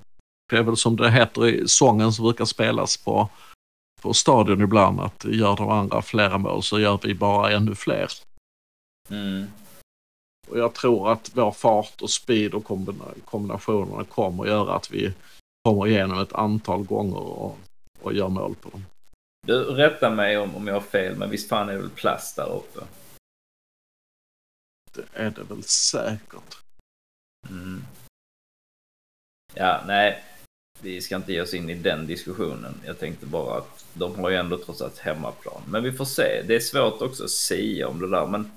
det 0.49 0.57
är 0.57 0.63
väl 0.63 0.77
som 0.77 0.95
det 0.95 1.11
heter 1.11 1.47
i 1.47 1.67
sången 1.67 2.13
som 2.13 2.25
brukar 2.25 2.45
spelas 2.45 2.97
på, 2.97 3.29
på 4.01 4.13
stadion 4.13 4.61
ibland 4.61 4.99
att 4.99 5.25
gör 5.25 5.55
de 5.55 5.69
andra 5.69 6.01
flera 6.01 6.37
mål 6.37 6.63
så 6.63 6.79
gör 6.79 6.99
vi 7.03 7.15
bara 7.15 7.51
ännu 7.51 7.75
fler. 7.75 8.07
mm. 9.09 9.47
Och 10.49 10.59
jag 10.59 10.73
tror 10.73 11.11
att 11.11 11.31
vår 11.33 11.51
fart 11.51 12.01
och 12.01 12.09
speed 12.09 12.53
och 12.53 12.63
kombina- 12.63 13.13
kombinationerna 13.25 14.03
kommer 14.03 14.43
att 14.43 14.49
göra 14.49 14.75
att 14.75 14.91
vi 14.91 15.13
kommer 15.63 15.87
igenom 15.87 16.19
ett 16.19 16.33
antal 16.33 16.83
gånger 16.83 17.17
och, 17.17 17.57
och 18.01 18.13
gör 18.13 18.29
mål 18.29 18.55
på 18.55 18.69
dem. 18.69 18.85
Du, 19.47 19.63
rätta 19.63 20.09
mig 20.09 20.37
om, 20.37 20.55
om 20.55 20.67
jag 20.67 20.73
har 20.73 20.81
fel, 20.81 21.15
men 21.15 21.29
visst 21.29 21.49
fan 21.49 21.69
är 21.69 21.73
det 21.73 21.79
väl 21.79 21.89
plast 21.89 22.35
där 22.35 22.53
uppe? 22.53 22.79
Det 24.93 25.05
är 25.13 25.29
det 25.29 25.43
väl 25.43 25.63
säkert. 25.63 26.57
Mm. 27.49 27.83
Ja, 29.53 29.83
nej. 29.87 30.23
Vi 30.81 31.01
ska 31.01 31.15
inte 31.15 31.33
ge 31.33 31.41
oss 31.41 31.53
in 31.53 31.69
i 31.69 31.75
den 31.75 32.07
diskussionen. 32.07 32.73
Jag 32.85 32.99
tänkte 32.99 33.25
bara 33.25 33.57
att 33.57 33.85
de 33.93 34.19
har 34.19 34.29
ju 34.29 34.35
ändå 34.35 34.57
trots 34.57 34.81
allt 34.81 34.97
hemmaplan. 34.97 35.61
Men 35.67 35.83
vi 35.83 35.91
får 35.91 36.05
se. 36.05 36.43
Det 36.47 36.55
är 36.55 36.59
svårt 36.59 37.01
också 37.01 37.23
att 37.23 37.29
säga 37.29 37.87
om 37.87 37.99
det 37.99 38.09
där, 38.09 38.27
men 38.27 38.51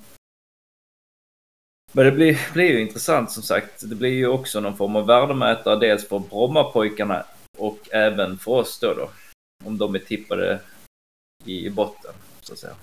men 1.97 2.05
det 2.05 2.13
blir, 2.13 2.53
blir 2.53 2.71
ju 2.71 2.81
intressant 2.81 3.31
som 3.31 3.43
sagt. 3.43 3.91
Det 3.91 3.95
blir 3.95 4.11
ju 4.11 4.27
också 4.27 4.61
någon 4.61 4.77
form 4.77 4.97
av 4.97 5.07
värdemätare 5.07 5.77
dels 5.77 6.09
för 6.09 6.19
Brommapojkarna 6.19 7.25
och 7.59 7.79
även 7.93 8.39
för 8.39 8.53
oss 8.53 8.79
då, 8.79 8.95
då. 8.95 9.11
Om 9.65 9.79
de 9.79 9.95
är 9.95 9.99
tippade 9.99 10.61
i 11.45 11.71
botten, 11.71 12.15
så 12.41 12.53
att 12.53 12.59
säga. 12.59 12.77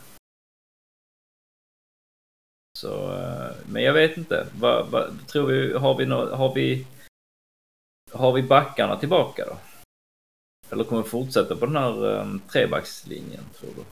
Så, 2.79 3.13
eh, 3.19 3.55
men 3.69 3.83
jag 3.83 3.93
vet 3.93 4.17
inte. 4.17 4.47
Vad, 4.59 4.89
vad 4.89 5.27
tror 5.27 5.47
vi, 5.47 5.73
har 5.73 5.97
vi, 5.97 6.05
nå- 6.05 6.35
har 6.35 6.53
vi, 6.53 6.87
har 8.11 8.33
vi 8.33 8.43
backarna 8.43 8.99
tillbaka 8.99 9.45
då? 9.45 9.57
Eller 10.69 10.83
kommer 10.83 11.03
vi 11.03 11.09
fortsätta 11.09 11.55
på 11.55 11.65
den 11.65 11.75
här 11.75 12.05
um, 12.05 12.39
trebackslinjen, 12.51 13.43
tror 13.59 13.69
du? 13.75 13.83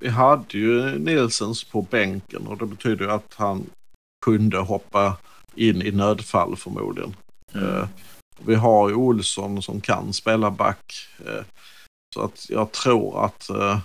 Vi 0.00 0.08
hade 0.08 0.58
ju 0.58 0.98
Nilsens 0.98 1.64
på 1.64 1.82
bänken 1.82 2.46
och 2.46 2.58
det 2.58 2.66
betyder 2.66 3.04
ju 3.04 3.10
att 3.10 3.34
han 3.34 3.70
kunde 4.24 4.58
hoppa 4.58 5.18
in 5.54 5.82
i 5.82 5.90
nödfall 5.90 6.56
förmodligen. 6.56 7.16
Eh, 7.54 7.88
Vi 8.46 8.54
har 8.54 8.88
ju 8.88 8.94
Olsson 8.94 9.62
som 9.62 9.80
kan 9.80 10.12
spela 10.12 10.50
back. 10.50 11.08
eh, 11.26 11.44
Så 12.14 12.22
att 12.22 12.50
jag 12.50 12.72
tror 12.72 13.24
att, 13.24 13.48
eh, 13.50 13.78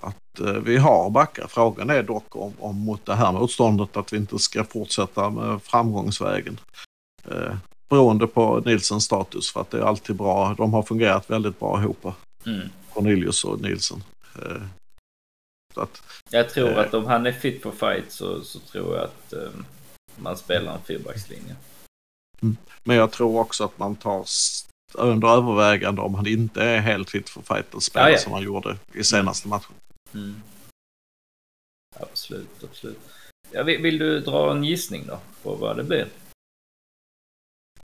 att 0.00 0.40
eh, 0.40 0.52
vi 0.52 0.76
har 0.76 1.10
backar. 1.10 1.46
Frågan 1.46 1.90
är 1.90 2.02
dock 2.02 2.36
om, 2.36 2.52
om 2.58 2.76
mot 2.76 3.06
det 3.06 3.14
här 3.14 3.32
motståndet 3.32 3.96
att 3.96 4.12
vi 4.12 4.16
inte 4.16 4.38
ska 4.38 4.64
fortsätta 4.64 5.30
med 5.30 5.62
framgångsvägen. 5.62 6.60
Eh, 7.24 7.56
Beroende 7.88 8.26
på 8.26 8.60
Nilsens 8.60 9.04
status 9.04 9.52
för 9.52 9.60
att 9.60 9.70
det 9.70 9.78
är 9.78 9.82
alltid 9.82 10.16
bra. 10.16 10.54
De 10.54 10.72
har 10.72 10.82
fungerat 10.82 11.30
väldigt 11.30 11.58
bra 11.60 11.82
ihop. 11.82 12.06
Mm. 12.46 12.68
Cornelius 12.92 13.44
och. 13.44 13.64
Eh, 13.64 14.62
Så 15.74 15.80
att, 15.80 16.02
Jag 16.30 16.50
tror 16.50 16.70
Eh. 16.70 16.78
att 16.78 16.94
om 16.94 17.06
han 17.06 17.26
är 17.26 17.32
fit 17.32 17.62
for 17.62 17.70
fight 17.72 18.12
så, 18.12 18.40
så 18.44 18.58
tror 18.58 18.96
jag 18.96 19.04
att 19.04 19.32
um, 19.32 19.64
man 20.16 20.36
spelar 20.36 20.74
en 20.74 20.82
fyrbackslinje. 20.82 21.56
men 22.84 22.96
jag 22.96 23.12
tror 23.12 23.40
också 23.40 23.64
att 23.64 23.78
man 23.78 23.96
tar 23.96 24.24
under 24.94 25.28
övervägande 25.28 26.02
om 26.02 26.14
han 26.14 26.26
inte 26.26 26.62
är 26.62 26.80
helt 26.80 27.10
fit 27.10 27.28
för 27.30 27.42
fight 27.42 27.82
spela 27.82 28.06
Ja, 28.08 28.12
ja. 28.12 28.18
som 28.18 28.32
han 28.32 28.42
gjorde 28.42 28.76
i 28.92 29.04
senaste 29.04 29.48
matchen. 29.48 29.74
Mm. 30.14 30.42
Absolut, 31.96 32.64
absolut. 32.64 32.98
Ja, 33.50 33.62
vill, 33.62 33.82
vill 33.82 33.98
du 33.98 34.20
dra 34.20 34.50
en 34.50 34.64
gissning 34.64 35.06
då 35.06 35.18
på 35.42 35.54
vad 35.54 35.76
det 35.76 35.84
blir? 35.84 36.08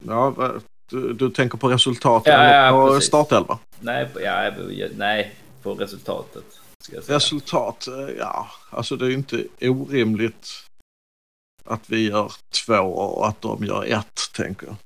Ja, 0.06 0.54
du, 0.90 1.12
du 1.12 1.30
tänker 1.30 1.58
på 1.58 1.68
resultat 1.68 2.22
Ja, 2.26 2.32
eller 2.32 2.70
på 2.70 2.88
precis. 2.88 3.08
startelva? 3.08 3.58
Nej, 3.80 4.08
på, 4.08 4.20
ja, 4.20 4.52
nej, 4.96 5.34
på 5.62 5.74
resultatet. 5.74 6.44
Resultat, 7.06 7.86
eh, 7.86 8.08
ja, 8.18 8.50
alltså 8.70 8.96
det 8.96 9.06
är 9.06 9.10
inte 9.10 9.46
orimligt 9.60 10.48
att 11.64 11.90
vi 11.90 12.08
gör 12.08 12.32
två 12.66 12.74
och 12.94 13.28
att 13.28 13.40
de 13.42 13.64
gör 13.64 13.84
ett, 13.84 14.20
tänker 14.34 14.66
jag. 14.66 14.76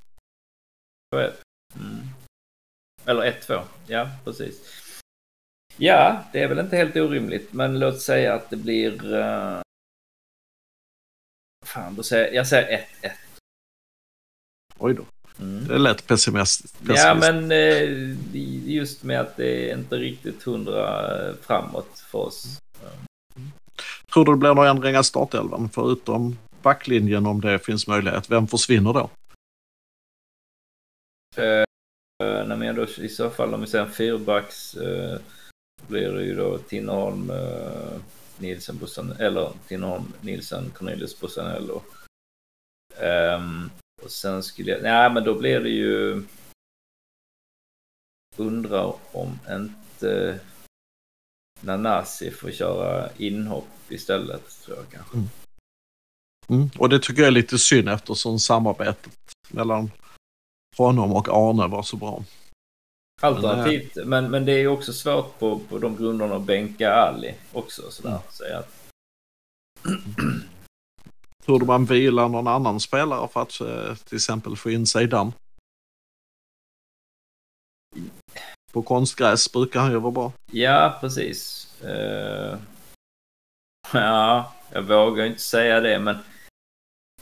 Mm. 3.07 3.19
Eller 3.19 3.33
1-2. 3.33 3.63
Ja, 3.87 4.09
precis. 4.25 4.83
Ja, 5.77 6.25
det 6.33 6.43
är 6.43 6.49
väl 6.49 6.59
inte 6.59 6.77
helt 6.77 6.97
orimligt, 6.97 7.53
men 7.53 7.79
låt 7.79 8.01
säga 8.01 8.35
att 8.35 8.51
det 8.51 8.57
blir... 8.57 9.15
Uh... 9.15 9.61
Fan, 11.67 11.95
då 11.95 12.03
säger 12.03 12.35
jag 12.35 12.47
säger 12.47 12.87
1-1. 13.03 13.11
Oj 14.79 14.95
då. 14.95 15.05
Mm. 15.41 15.69
Det 15.69 15.75
är 15.75 15.79
lätt 15.79 16.07
pessimistiskt. 16.07 16.77
Ja, 16.89 17.15
men 17.15 17.53
eh, 17.53 18.71
just 18.71 19.03
med 19.03 19.21
att 19.21 19.37
det 19.37 19.71
är 19.71 19.77
inte 19.77 19.97
riktigt 19.97 20.43
hundra 20.43 21.35
framåt 21.41 21.99
för 21.99 22.19
oss. 22.19 22.61
Tror 24.13 24.25
du 24.25 24.33
det 24.33 24.39
blir 24.39 24.55
några 24.55 24.71
ändringar 24.71 25.01
i 25.01 25.05
startelvan 25.05 25.69
förutom 25.73 26.39
backlinjen 26.63 27.27
om 27.27 27.41
det 27.41 27.59
finns 27.59 27.87
möjlighet? 27.87 28.31
Vem 28.31 28.47
försvinner 28.47 28.93
då? 28.93 29.11
Eh, 32.25 32.47
nej, 32.47 32.59
men 32.59 32.75
då, 32.75 32.85
I 32.85 33.09
så 33.09 33.31
fall 33.31 33.55
om 33.55 33.61
vi 33.61 33.67
säger 33.67 33.85
en 33.85 33.93
fyrbacks 33.93 34.75
eh, 34.75 35.21
blir 35.87 36.13
det 36.13 36.25
ju 36.25 36.35
då 36.35 36.59
Tinnerholm, 36.59 37.31
eh, 37.31 38.01
Nilsen, 38.39 38.79
Bussan, 38.79 39.13
eller 39.13 39.53
Tinnerholm, 39.69 40.13
Nilsen, 40.21 40.71
Cornelius, 40.71 41.21
Bussanello. 41.21 41.83
Um, 42.99 43.07
ehm, 43.07 43.71
och 44.03 44.11
sen 44.11 44.43
skulle 44.43 44.71
jag, 44.71 44.83
nej 44.83 45.13
men 45.13 45.25
då 45.25 45.35
blir 45.35 45.61
det 45.61 45.71
ju 45.71 46.23
undrar 48.37 48.95
om 49.13 49.39
inte 49.51 50.41
Nanasi 51.61 52.31
får 52.31 52.51
köra 52.51 53.11
inhopp 53.17 53.69
istället 53.89 54.63
tror 54.65 54.77
jag 54.77 54.87
kanske. 54.91 55.17
Mm. 55.17 55.29
Mm. 56.49 56.71
Och 56.79 56.89
det 56.89 56.99
tycker 56.99 57.23
jag 57.23 57.27
är 57.27 57.33
lite 57.33 57.59
synd 57.59 57.89
eftersom 57.89 58.39
samarbetet 58.39 59.33
mellan 59.51 59.91
honom 60.79 61.13
och 61.13 61.29
Arne 61.29 61.67
var 61.67 61.83
så 61.83 61.97
bra. 61.97 62.25
Alternativt, 63.21 64.07
men, 64.07 64.31
men 64.31 64.45
det 64.45 64.53
är 64.53 64.67
också 64.67 64.93
svårt 64.93 65.39
på, 65.39 65.59
på 65.59 65.79
de 65.79 65.97
grunderna 65.97 66.37
att 66.37 66.43
bänka 66.43 66.93
Ali 66.93 67.35
också 67.53 67.91
sådär. 67.91 68.09
Mm. 68.09 68.21
Så 68.31 68.45
att... 68.55 68.73
Man 71.67 71.85
vilar 71.85 72.29
någon 72.29 72.47
annan 72.47 72.81
spelare 72.81 73.29
för 73.29 73.43
att 73.43 73.61
eh, 73.61 73.95
till 73.95 74.17
exempel 74.17 74.57
få 74.57 74.71
in 74.71 74.87
Zeidan? 74.87 75.33
På 78.73 78.83
konstgräs 78.83 79.53
brukar 79.53 79.81
han 79.81 79.91
ju 79.91 79.99
vara 79.99 80.13
bra. 80.13 80.33
Ja, 80.51 80.99
precis. 81.01 81.69
Uh... 81.85 82.59
Ja, 83.93 84.53
jag 84.73 84.83
vågar 84.83 85.25
inte 85.25 85.41
säga 85.41 85.81
det, 85.81 85.99
men 85.99 86.19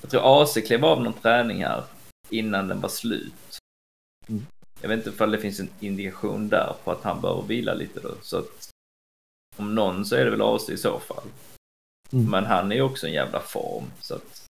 jag 0.00 0.10
tror 0.10 0.42
AC 0.42 0.58
klev 0.66 0.84
av 0.84 1.02
någon 1.02 1.12
träning 1.12 1.64
här 1.64 1.84
innan 2.38 2.68
den 2.68 2.80
var 2.80 2.88
slut. 2.88 3.58
Mm. 4.28 4.46
Jag 4.80 4.88
vet 4.88 4.98
inte 4.98 5.10
ifall 5.10 5.30
det 5.30 5.38
finns 5.38 5.60
en 5.60 5.70
indikation 5.80 6.48
där 6.48 6.76
på 6.84 6.90
att 6.90 7.02
han 7.02 7.20
bör 7.20 7.42
vila 7.42 7.74
lite 7.74 8.00
då. 8.00 8.14
Så 8.22 8.38
att 8.38 8.70
om 9.56 9.74
någon 9.74 10.04
så 10.04 10.16
är 10.16 10.24
det 10.24 10.30
väl 10.30 10.42
AC 10.42 10.68
i 10.68 10.76
så 10.76 11.00
fall. 11.00 11.28
Mm. 12.12 12.30
Men 12.30 12.44
han 12.44 12.72
är 12.72 12.76
ju 12.76 12.82
också 12.82 13.06
en 13.06 13.12
jävla 13.12 13.40
form. 13.40 13.84
Så 14.00 14.14
att 14.14 14.46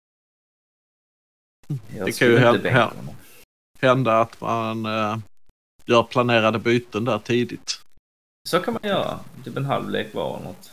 det 1.67 2.17
kan 2.17 2.27
ju 2.27 2.37
hända, 2.37 2.93
hända 3.79 4.21
att 4.21 4.41
man 4.41 4.85
äh, 4.85 5.17
gör 5.85 6.03
planerade 6.03 6.59
byten 6.59 7.05
där 7.05 7.19
tidigt. 7.19 7.81
Så 8.49 8.59
kan 8.59 8.73
man 8.73 8.89
göra. 8.89 9.19
Typ 9.43 9.57
en 9.57 9.65
halvlek 9.65 10.13
var 10.13 10.37
eller 10.37 10.45
något. 10.45 10.71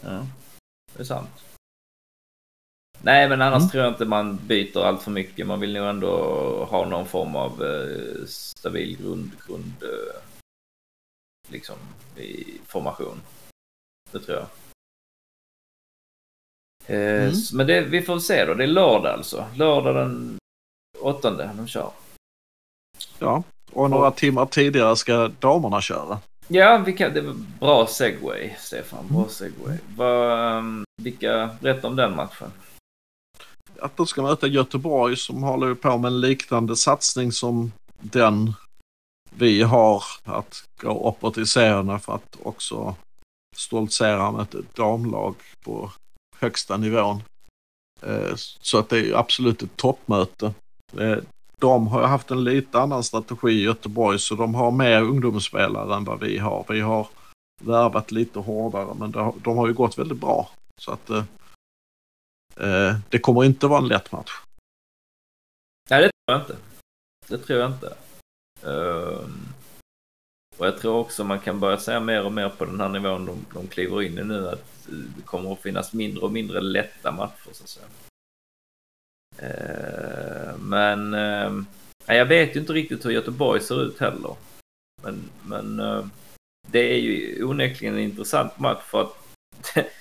Ja, 0.00 0.26
det 0.92 1.00
är 1.00 1.04
sant. 1.04 1.44
Nej, 3.02 3.28
men 3.28 3.42
annars 3.42 3.60
mm. 3.60 3.70
tror 3.70 3.84
jag 3.84 3.92
inte 3.92 4.04
man 4.04 4.38
byter 4.46 4.78
allt 4.78 5.02
för 5.02 5.10
mycket. 5.10 5.46
Man 5.46 5.60
vill 5.60 5.72
nog 5.72 5.86
ändå 5.86 6.08
ha 6.70 6.88
någon 6.88 7.06
form 7.06 7.36
av 7.36 7.64
eh, 7.64 8.26
stabil 8.26 8.96
grund, 8.96 9.30
grund 9.46 9.72
eh, 9.82 10.20
liksom 11.48 11.76
i 12.16 12.58
formation. 12.66 13.20
Det 14.12 14.18
tror 14.18 14.36
jag. 14.36 14.46
Eh, 16.86 17.22
mm. 17.22 17.34
Men 17.52 17.66
det, 17.66 17.80
vi 17.80 18.02
får 18.02 18.18
se 18.18 18.44
då. 18.44 18.54
Det 18.54 18.64
är 18.64 18.68
lördag 18.68 19.12
alltså. 19.12 19.46
Lördag 19.56 19.94
den 19.94 20.38
åttonde 21.00 21.50
de 21.56 21.66
kör. 21.66 21.90
Ja, 23.18 23.42
och 23.72 23.90
några 23.90 24.10
timmar 24.10 24.46
tidigare 24.46 24.96
ska 24.96 25.30
damerna 25.38 25.80
köra. 25.80 26.20
Ja, 26.48 26.82
vi 26.86 26.92
kan, 26.92 27.14
det 27.14 27.20
var 27.20 27.34
bra 27.60 27.86
segway, 27.86 28.54
Stefan. 28.58 29.06
Bra 29.08 29.28
segway. 29.28 29.78
Va, 29.96 30.58
um, 30.58 30.84
vilka, 31.02 31.50
berätta 31.60 31.88
om 31.88 31.96
den 31.96 32.16
matchen. 32.16 32.50
Att 33.80 33.96
de 33.96 34.06
ska 34.06 34.22
möta 34.22 34.46
Göteborg 34.46 35.16
som 35.16 35.42
håller 35.42 35.74
på 35.74 35.98
med 35.98 36.08
en 36.08 36.20
liknande 36.20 36.76
satsning 36.76 37.32
som 37.32 37.72
den 38.00 38.52
vi 39.30 39.62
har. 39.62 40.02
Att 40.24 40.68
gå 40.80 41.08
uppåt 41.08 41.38
i 41.38 41.46
serierna 41.46 41.98
för 41.98 42.14
att 42.14 42.36
också 42.42 42.94
stoltsera 43.56 44.32
med 44.32 44.42
ett 44.42 44.76
damlag 44.76 45.34
på 45.64 45.92
högsta 46.36 46.76
nivån. 46.76 47.22
Eh, 48.02 48.34
så 48.36 48.78
att 48.78 48.88
det 48.88 48.98
är 48.98 49.14
absolut 49.14 49.62
ett 49.62 49.76
toppmöte. 49.76 50.54
Eh, 50.98 51.18
de 51.58 51.86
har 51.86 52.02
haft 52.02 52.30
en 52.30 52.44
lite 52.44 52.80
annan 52.80 53.04
strategi 53.04 53.50
i 53.50 53.62
Göteborg 53.62 54.18
så 54.18 54.34
de 54.34 54.54
har 54.54 54.70
mer 54.70 55.02
ungdomsspelare 55.02 55.96
än 55.96 56.04
vad 56.04 56.20
vi 56.20 56.38
har. 56.38 56.64
Vi 56.68 56.80
har 56.80 57.08
värvat 57.60 58.12
lite 58.12 58.38
hårdare 58.38 58.94
men 58.98 59.10
de 59.42 59.56
har 59.56 59.66
ju 59.66 59.74
gått 59.74 59.98
väldigt 59.98 60.20
bra. 60.20 60.50
Så 60.80 60.92
att 60.92 61.10
eh, 61.10 61.24
Eh, 62.60 62.96
det 63.08 63.18
kommer 63.18 63.44
inte 63.44 63.66
vara 63.66 63.78
en 63.78 63.88
lätt 63.88 64.12
match. 64.12 64.30
Nej, 65.90 66.02
det 66.02 66.10
tror 66.10 66.38
jag 66.38 66.40
inte. 66.40 66.56
Det 67.28 67.38
tror 67.38 67.58
jag 67.58 67.70
inte. 67.70 67.96
Um, 68.62 69.48
och 70.56 70.66
jag 70.66 70.78
tror 70.78 70.96
också 70.96 71.24
man 71.24 71.40
kan 71.40 71.60
börja 71.60 71.78
säga 71.78 72.00
mer 72.00 72.24
och 72.24 72.32
mer 72.32 72.48
på 72.48 72.64
den 72.64 72.80
här 72.80 72.88
nivån 72.88 73.26
de, 73.26 73.46
de 73.54 73.66
kliver 73.66 74.02
in 74.02 74.18
i 74.18 74.24
nu 74.24 74.48
att 74.48 74.88
eh, 74.88 74.94
det 75.16 75.22
kommer 75.22 75.52
att 75.52 75.62
finnas 75.62 75.92
mindre 75.92 76.20
och 76.20 76.32
mindre 76.32 76.60
lätta 76.60 77.12
matcher 77.12 77.50
så 77.52 77.64
att 77.64 77.68
säga. 77.68 77.86
Ehm, 79.38 80.68
men 80.68 81.14
ehm, 81.14 81.66
jag 82.06 82.26
vet 82.26 82.56
ju 82.56 82.60
inte 82.60 82.72
riktigt 82.72 83.04
hur 83.04 83.10
Göteborg 83.10 83.60
ser 83.60 83.82
ut 83.82 83.98
heller. 83.98 84.36
Men, 85.02 85.30
men 85.42 85.80
det 86.70 86.94
är 86.94 86.98
ju 86.98 87.44
onekligen 87.44 87.94
en 87.94 88.00
intressant 88.00 88.58
match 88.58 88.82
för 88.82 89.02
att 89.02 89.16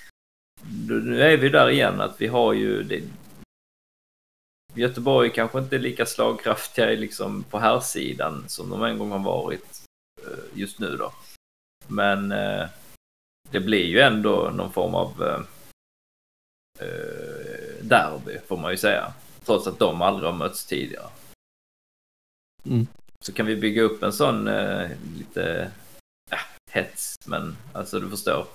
nu 0.87 1.21
är 1.21 1.37
vi 1.37 1.49
där 1.49 1.69
igen 1.69 2.01
att 2.01 2.21
vi 2.21 2.27
har 2.27 2.53
ju 2.53 2.83
det, 2.83 3.03
Göteborg 4.73 5.33
kanske 5.33 5.59
inte 5.59 5.75
är 5.75 5.79
lika 5.79 6.05
slagkraftiga 6.05 6.85
liksom 6.85 7.43
på 7.43 7.59
här 7.59 7.79
sidan 7.79 8.43
som 8.47 8.69
de 8.69 8.83
en 8.83 8.97
gång 8.97 9.11
har 9.11 9.19
varit 9.19 9.83
just 10.53 10.79
nu 10.79 10.97
då. 10.97 11.13
Men 11.87 12.29
det 13.51 13.59
blir 13.59 13.85
ju 13.85 13.99
ändå 13.99 14.51
någon 14.55 14.71
form 14.71 14.95
av 14.95 15.45
derby 17.81 18.37
får 18.47 18.57
man 18.57 18.71
ju 18.71 18.77
säga. 18.77 19.13
Trots 19.45 19.67
att 19.67 19.79
de 19.79 20.01
aldrig 20.01 20.29
har 20.29 20.37
mötts 20.37 20.65
tidigare. 20.65 21.09
Mm. 22.65 22.87
Så 23.19 23.33
kan 23.33 23.45
vi 23.45 23.55
bygga 23.55 23.81
upp 23.81 24.03
en 24.03 24.13
sån 24.13 24.47
eh, 24.47 24.89
lite 25.17 25.71
ja, 26.29 26.37
hets, 26.71 27.15
men 27.25 27.55
alltså 27.73 27.99
du 27.99 28.09
förstår. 28.09 28.47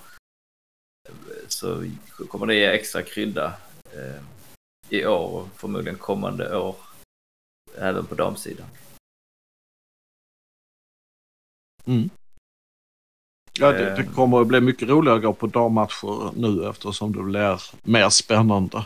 Så 1.47 1.89
kommer 2.29 2.45
det 2.45 2.55
ge 2.55 2.65
extra 2.65 3.01
krydda 3.01 3.53
eh, 3.91 4.21
i 4.89 5.05
år 5.05 5.41
och 5.41 5.47
förmodligen 5.55 5.97
kommande 5.97 6.57
år. 6.57 6.75
Även 7.77 8.05
på 8.05 8.15
damsidan. 8.15 8.67
Mm. 11.85 12.09
Ja, 13.59 13.71
det, 13.71 13.95
det, 13.95 14.01
eh. 14.01 14.13
kommer 14.13 14.41
att 14.41 14.47
bli 14.47 14.61
mycket 14.61 14.89
roligare 14.89 15.17
att 15.17 15.23
gå 15.23 15.33
på 15.33 15.47
dammatcher 15.47 16.31
nu 16.35 16.69
eftersom 16.69 17.15
det 17.15 17.23
blir 17.23 17.61
mer 17.83 18.09
spännande 18.09 18.85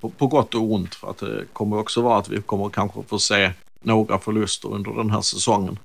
på, 0.00 0.10
på 0.10 0.26
gott 0.26 0.54
och 0.54 0.72
ont. 0.72 0.94
För 0.94 1.10
att 1.10 1.18
det 1.18 1.44
kommer 1.52 1.78
också 1.78 2.02
vara 2.02 2.18
att 2.18 2.28
vi 2.28 2.42
kommer 2.42 2.70
kanske 2.70 3.02
få 3.02 3.18
se 3.18 3.52
några 3.82 4.18
förluster 4.18 4.68
under 4.68 4.92
den 4.92 5.10
här 5.10 5.20
säsongen. 5.20 5.78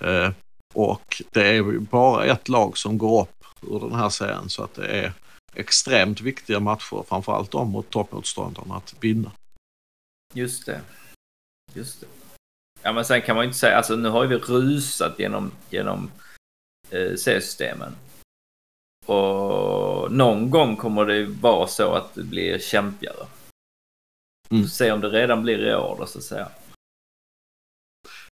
Eh, 0.00 0.30
och 0.74 1.22
det 1.30 1.48
är 1.56 1.78
bara 1.78 2.24
ett 2.24 2.48
lag 2.48 2.78
som 2.78 2.98
går 2.98 3.22
upp 3.22 3.44
ur 3.62 3.80
den 3.80 3.94
här 3.94 4.08
serien 4.08 4.48
så 4.48 4.64
att 4.64 4.74
det 4.74 4.86
är 4.86 5.12
extremt 5.54 6.20
viktiga 6.20 6.60
matcher, 6.60 7.04
framförallt 7.08 7.50
de 7.50 7.70
mot 7.70 7.90
toppmotståndarna, 7.90 8.76
att 8.76 8.94
vinna. 9.00 9.32
Just 10.34 10.66
det. 10.66 10.80
Just 11.74 12.00
det. 12.00 12.06
Ja 12.82 12.92
men 12.92 13.04
sen 13.04 13.22
kan 13.22 13.36
man 13.36 13.44
ju 13.44 13.46
inte 13.46 13.58
säga, 13.58 13.76
alltså 13.76 13.96
nu 13.96 14.08
har 14.08 14.22
ju 14.22 14.28
vi 14.28 14.36
rusat 14.36 15.18
genom, 15.18 15.52
genom 15.70 16.10
eh, 16.90 17.14
C-systemen. 17.16 17.96
Och 19.06 20.12
någon 20.12 20.50
gång 20.50 20.76
kommer 20.76 21.06
det 21.06 21.24
vara 21.24 21.66
så 21.66 21.92
att 21.92 22.14
det 22.14 22.22
blir 22.22 22.58
kämpigare. 22.58 23.26
Mm. 24.50 24.66
Se 24.68 24.92
om 24.92 25.00
det 25.00 25.08
redan 25.08 25.42
blir 25.42 25.68
i 25.68 25.74
år 25.74 25.96
då 25.98 26.06
så 26.06 26.18
att 26.18 26.24
säga. 26.24 26.48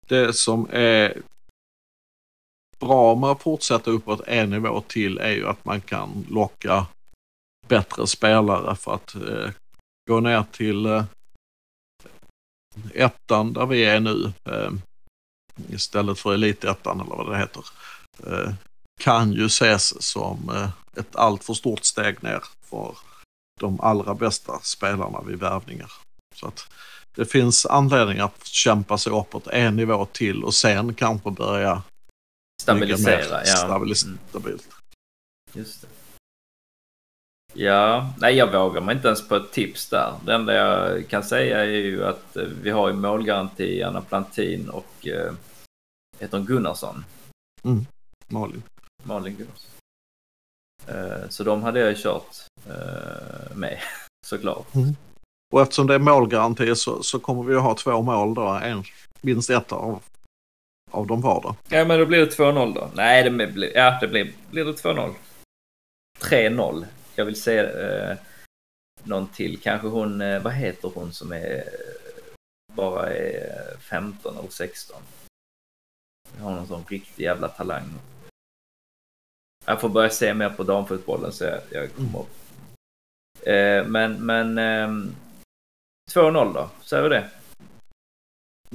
Det 0.07 0.33
som 0.33 0.67
är 0.71 1.21
bra 2.79 3.15
med 3.15 3.29
att 3.29 3.41
fortsätta 3.41 3.91
uppåt 3.91 4.21
en 4.27 4.49
nivå 4.49 4.81
till 4.87 5.17
är 5.17 5.31
ju 5.31 5.47
att 5.47 5.65
man 5.65 5.81
kan 5.81 6.25
locka 6.29 6.85
bättre 7.67 8.07
spelare 8.07 8.75
för 8.75 8.93
att 8.93 9.15
eh, 9.15 9.49
gå 10.09 10.19
ner 10.19 10.43
till 10.51 10.85
eh, 10.85 11.03
ettan 12.93 13.53
där 13.53 13.65
vi 13.65 13.85
är 13.85 13.99
nu 13.99 14.33
eh, 14.45 14.71
istället 15.69 16.19
för 16.19 16.33
elitettan 16.33 17.01
eller 17.01 17.15
vad 17.15 17.31
det 17.31 17.37
heter 17.37 17.65
eh, 18.27 18.53
kan 18.99 19.33
ju 19.33 19.45
ses 19.45 20.03
som 20.03 20.49
eh, 20.49 20.69
ett 20.99 21.15
alltför 21.15 21.53
stort 21.53 21.83
steg 21.83 22.23
ner 22.23 22.43
för 22.61 22.97
de 23.59 23.81
allra 23.81 24.13
bästa 24.13 24.59
spelarna 24.59 25.21
vid 25.21 25.39
värvningar. 25.39 25.91
Så 26.35 26.47
att 26.47 26.67
det 27.15 27.25
finns 27.25 27.65
anledning 27.65 28.19
att 28.19 28.45
kämpa 28.45 28.97
sig 28.97 29.13
uppåt 29.13 29.47
en 29.47 29.75
nivå 29.75 30.05
till 30.05 30.43
och 30.43 30.53
sen 30.53 30.93
kanske 30.93 31.31
börja 31.31 31.83
Stabilisera, 32.65 33.45
ja. 33.45 33.55
stabilis- 33.55 34.05
Mm. 34.05 34.19
stabilt. 34.29 34.67
Just 35.53 35.81
det. 35.81 35.87
Ja, 37.53 38.13
nej 38.17 38.35
jag 38.35 38.51
vågar 38.51 38.81
mig 38.81 38.95
inte 38.95 39.07
ens 39.07 39.27
på 39.27 39.35
ett 39.35 39.51
tips 39.51 39.89
där. 39.89 40.13
Det 40.25 40.33
enda 40.33 40.53
jag 40.53 41.07
kan 41.07 41.23
säga 41.23 41.59
är 41.59 41.65
ju 41.65 42.05
att 42.05 42.35
eh, 42.37 42.43
vi 42.61 42.69
har 42.69 42.87
ju 42.87 42.93
målgaranti, 42.93 43.83
Anna 43.83 44.01
Plantin 44.01 44.69
och 44.69 45.07
eh, 45.07 45.33
heter 46.19 46.37
hon 46.37 46.45
Gunnarsson? 46.47 47.05
Malin. 48.27 48.63
Malin 49.03 49.35
Gunnarsson. 49.35 49.71
Eh, 50.87 51.29
så 51.29 51.43
de 51.43 51.63
hade 51.63 51.79
jag 51.79 51.89
ju 51.89 51.95
kört 51.97 52.35
eh, 52.67 53.55
med 53.55 53.79
såklart. 54.27 54.67
Och 55.53 55.61
eftersom 55.61 55.87
det 55.87 55.95
är 55.95 55.99
målgaranti 55.99 56.75
så, 56.75 57.03
så 57.03 57.19
kommer 57.19 57.43
vi 57.43 57.55
att 57.55 57.63
ha 57.63 57.75
två 57.75 58.01
mål 58.01 58.33
då. 58.33 58.47
En, 58.47 58.83
minst 59.21 59.49
ett 59.49 59.71
av, 59.71 60.01
av 60.91 61.07
dem 61.07 61.21
var 61.21 61.41
då. 61.41 61.55
Ja 61.69 61.85
men 61.85 61.99
då 61.99 62.05
blir 62.05 62.19
det 62.19 62.37
2-0 62.37 62.73
då. 62.73 62.89
Nej, 62.95 63.23
det 63.23 63.47
blir, 63.47 63.77
ja, 63.77 63.97
det 64.01 64.07
blir, 64.07 64.33
blir 64.51 64.65
det 64.65 64.71
2-0. 64.71 65.13
3-0. 66.19 66.85
Jag 67.15 67.25
vill 67.25 67.41
se 67.41 67.57
eh, 67.57 68.17
någon 69.03 69.27
till. 69.27 69.59
Kanske 69.59 69.87
hon, 69.87 70.21
eh, 70.21 70.41
vad 70.41 70.53
heter 70.53 70.91
hon 70.95 71.13
som 71.13 71.31
är 71.31 71.63
bara 72.73 73.09
är 73.09 73.77
15 73.79 74.37
eller 74.37 74.49
16? 74.49 75.01
Jag 76.37 76.43
har 76.43 76.55
någon 76.55 76.67
sån 76.67 76.85
riktig 76.87 77.23
jävla 77.23 77.47
talang. 77.47 77.89
Jag 79.65 79.81
får 79.81 79.89
börja 79.89 80.09
se 80.09 80.33
mer 80.33 80.49
på 80.49 80.63
damfotbollen 80.63 81.31
så 81.31 81.43
jag, 81.43 81.59
jag 81.69 81.93
kommer 81.93 82.19
upp. 82.19 82.35
Eh, 83.47 83.87
men 83.87 84.25
men 84.25 84.57
ehm, 84.57 85.15
2-0 86.11 86.53
då, 86.53 86.69
säger 86.81 87.03
vi 87.03 87.09
det? 87.09 87.29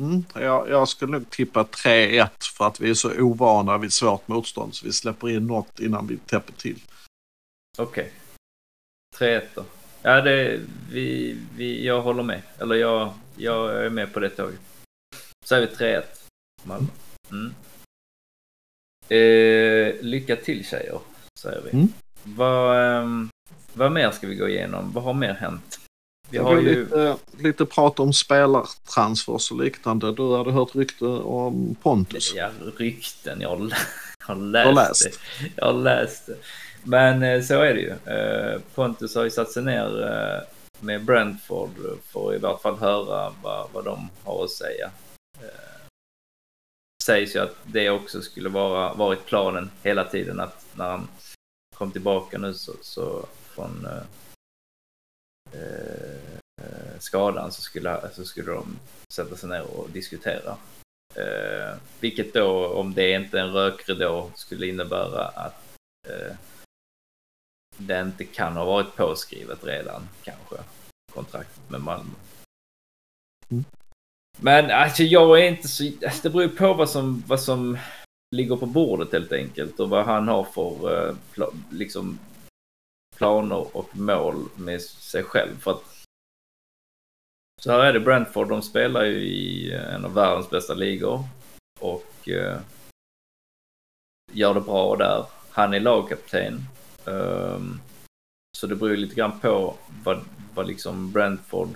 Mm, 0.01 0.25
jag, 0.35 0.69
jag 0.69 0.89
skulle 0.89 1.13
nog 1.13 1.31
tippa 1.31 1.63
3-1 1.63 2.29
för 2.57 2.67
att 2.67 2.81
vi 2.81 2.91
är 2.91 2.95
så 2.95 3.21
ovana 3.21 3.79
vid 3.79 3.93
svårt 3.93 4.29
motstånd 4.29 4.75
så 4.75 4.87
vi 4.87 4.93
släpper 4.93 5.31
in 5.31 5.47
något 5.47 5.81
innan 5.81 6.07
vi 6.07 6.17
täpper 6.17 6.53
till. 6.53 6.83
Okej. 7.79 8.13
3-1 9.19 9.43
då. 9.55 9.65
Ja, 10.03 10.21
det, 10.21 10.61
vi, 10.91 11.37
vi, 11.57 11.87
jag 11.87 12.03
håller 12.03 12.23
med. 12.23 12.43
Eller 12.59 12.75
jag, 12.75 13.13
jag 13.37 13.85
är 13.85 13.91
med 13.91 14.13
på 14.13 14.21
det 14.21 14.31
tåget. 14.31 14.61
Så 15.45 15.55
är 15.55 15.61
vi 15.61 15.67
3-1. 15.67 16.03
Malmö. 16.63 16.89
Mm. 17.31 17.55
Eh, 19.09 19.95
lycka 20.01 20.37
till 20.37 20.65
tjejer, 20.65 21.01
säger 21.39 21.63
vi. 21.63 21.71
Mm. 21.71 21.89
Vad, 22.23 22.99
ehm, 22.99 23.31
vad 23.73 23.93
mer 23.93 24.11
ska 24.11 24.27
vi 24.27 24.35
gå 24.35 24.49
igenom? 24.49 24.93
Vad 24.93 25.05
har 25.05 25.15
mer 25.15 25.35
hänt? 25.35 25.80
Vi 26.31 26.39
Det 26.39 26.45
har 26.45 26.57
ju... 26.61 26.85
lite, 26.85 27.17
lite 27.39 27.67
prat 27.67 28.01
om 28.01 28.13
spelartransfers 28.13 29.51
och 29.51 29.59
liknande. 29.59 30.13
Du 30.13 30.37
hade 30.37 30.53
hört 30.53 30.75
rykte 30.75 31.05
om 31.07 31.77
Pontus. 31.83 32.33
Ja, 32.37 32.51
rykten. 32.77 33.41
Jag 33.41 33.49
har, 33.49 33.57
lä- 33.57 33.77
jag 34.29 34.35
har 34.35 34.35
läst, 34.43 34.67
har 34.67 34.73
läst. 34.75 35.03
det. 35.05 35.51
Jag 35.57 35.65
har 35.67 35.73
läst 35.73 36.27
det. 36.27 36.37
Men 36.85 37.23
eh, 37.23 37.43
så 37.43 37.55
är 37.55 37.75
det 37.75 37.81
ju. 37.81 38.15
Eh, 38.15 38.61
Pontus 38.75 39.15
har 39.15 39.25
ju 39.25 39.31
satt 39.31 39.51
sig 39.51 39.63
ner 39.63 40.03
eh, 40.03 40.43
med 40.81 41.05
Brentford 41.05 41.71
för 42.13 42.29
att 42.31 42.35
i 42.37 42.39
vart 42.39 42.63
fall 42.63 42.77
höra 42.79 43.33
vad, 43.43 43.69
vad 43.73 43.85
de 43.85 44.09
har 44.25 44.45
att 44.45 44.51
säga. 44.51 44.91
Eh, 45.41 45.49
sägs 47.05 47.37
ju 47.37 47.39
att 47.41 47.57
det 47.65 47.91
också 47.91 48.23
skulle 48.23 48.49
vara 48.49 48.95
varit 48.95 49.27
planen 49.27 49.71
hela 49.83 50.05
tiden 50.05 50.41
att 50.41 50.65
när 50.75 50.89
han 50.91 51.09
kom 51.77 51.91
tillbaka 51.91 52.39
nu 52.39 52.55
så, 52.55 52.73
så 52.83 53.27
från 53.55 53.87
eh, 55.53 56.99
skadan 56.99 57.53
så 57.53 57.63
skulle, 57.63 58.11
så 58.13 58.25
skulle 58.25 58.53
de 58.53 58.79
sätta 59.13 59.37
sig 59.37 59.49
ner 59.49 59.63
och 59.63 59.91
diskutera. 59.91 60.57
Eh, 61.15 61.77
vilket 62.01 62.35
då, 62.35 62.67
om 62.67 62.95
det 62.95 63.11
inte 63.11 63.39
är 63.39 63.43
en 63.43 63.53
rökridå, 63.53 64.31
skulle 64.35 64.67
innebära 64.67 65.25
att 65.25 65.63
eh, 66.09 66.37
det 67.77 68.01
inte 68.01 68.25
kan 68.25 68.57
ha 68.57 68.65
varit 68.65 68.97
påskrivet 68.97 69.65
redan, 69.65 70.09
kanske, 70.23 70.57
kontraktet 71.13 71.71
med 71.71 71.81
Malmö. 71.81 72.15
Mm. 73.51 73.65
Men 74.41 74.71
alltså 74.71 75.03
jag 75.03 75.41
är 75.41 75.49
inte 75.49 75.69
så, 75.69 75.85
alltså, 75.85 76.21
det 76.23 76.31
beror 76.31 76.49
på 76.49 76.75
vad 76.75 76.91
som, 76.91 77.23
vad 77.27 77.41
som 77.41 77.79
ligger 78.37 78.57
på 78.57 78.67
bordet 78.67 79.13
helt 79.13 79.33
enkelt 79.33 79.81
och 79.81 79.89
vad 79.89 80.05
han 80.05 80.29
har 80.29 80.45
för 80.45 81.09
eh, 81.09 81.15
liksom 81.71 82.19
planer 83.21 83.77
och 83.77 83.97
mål 83.97 84.49
med 84.57 84.83
sig 84.83 85.23
själv. 85.23 85.61
För 85.61 85.71
att 85.71 85.83
så 87.61 87.73
här 87.73 87.79
är 87.79 87.93
det, 87.93 88.01
Brentford 88.01 88.49
de 88.49 88.63
spelar 88.63 89.05
ju 89.05 89.17
i 89.17 89.73
eh, 89.73 89.95
en 89.95 90.05
av 90.05 90.15
världens 90.15 90.51
bästa 90.51 90.75
ligor 90.75 91.25
och 91.81 92.29
eh, 92.29 92.61
gör 94.33 94.55
det 94.55 94.61
bra 94.61 94.97
där. 94.97 95.27
Han 95.51 95.75
är 95.75 95.81
lagkapten. 95.81 96.61
Um, 97.05 97.81
så 98.59 98.67
det 98.67 98.77
beror 98.77 98.91
ju 98.91 98.97
lite 98.97 99.15
grann 99.15 99.41
på 99.41 99.75
vad, 100.05 100.21
vad 100.55 100.67
liksom 100.67 101.13
Brentford, 101.13 101.69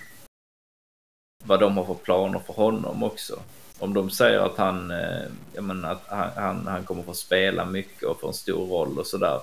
vad 1.44 1.60
de 1.60 1.76
har 1.76 1.84
för 1.84 1.94
planer 1.94 2.38
för 2.38 2.52
honom 2.52 3.02
också. 3.02 3.40
Om 3.78 3.94
de 3.94 4.10
säger 4.10 4.38
att 4.38 4.56
han, 4.56 4.90
eh, 4.90 5.26
jag 5.54 5.64
menar, 5.64 5.92
att 5.92 6.06
han, 6.06 6.30
han, 6.36 6.66
han 6.66 6.84
kommer 6.84 7.02
få 7.02 7.14
spela 7.14 7.64
mycket 7.64 8.02
och 8.02 8.20
få 8.20 8.28
en 8.28 8.34
stor 8.34 8.66
roll 8.66 8.98
och 8.98 9.06
sådär. 9.06 9.40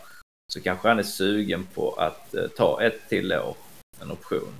Så 0.54 0.62
kanske 0.62 0.88
han 0.88 1.00
är 1.00 1.04
sugen 1.04 1.66
på 1.74 1.92
att 1.94 2.34
eh, 2.34 2.48
ta 2.48 2.82
ett 2.84 3.10
till 3.10 3.34
år, 3.34 3.58
en 4.02 4.12
option. 4.12 4.54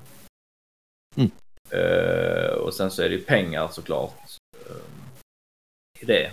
Mm. 1.16 1.32
Eh, 1.70 2.52
och 2.54 2.74
sen 2.74 2.92
så 2.92 3.02
är 3.02 3.10
det 3.10 3.16
ju 3.16 3.24
pengar 3.24 3.68
såklart 3.68 4.38
eh, 4.70 6.02
i 6.02 6.06
det. 6.06 6.32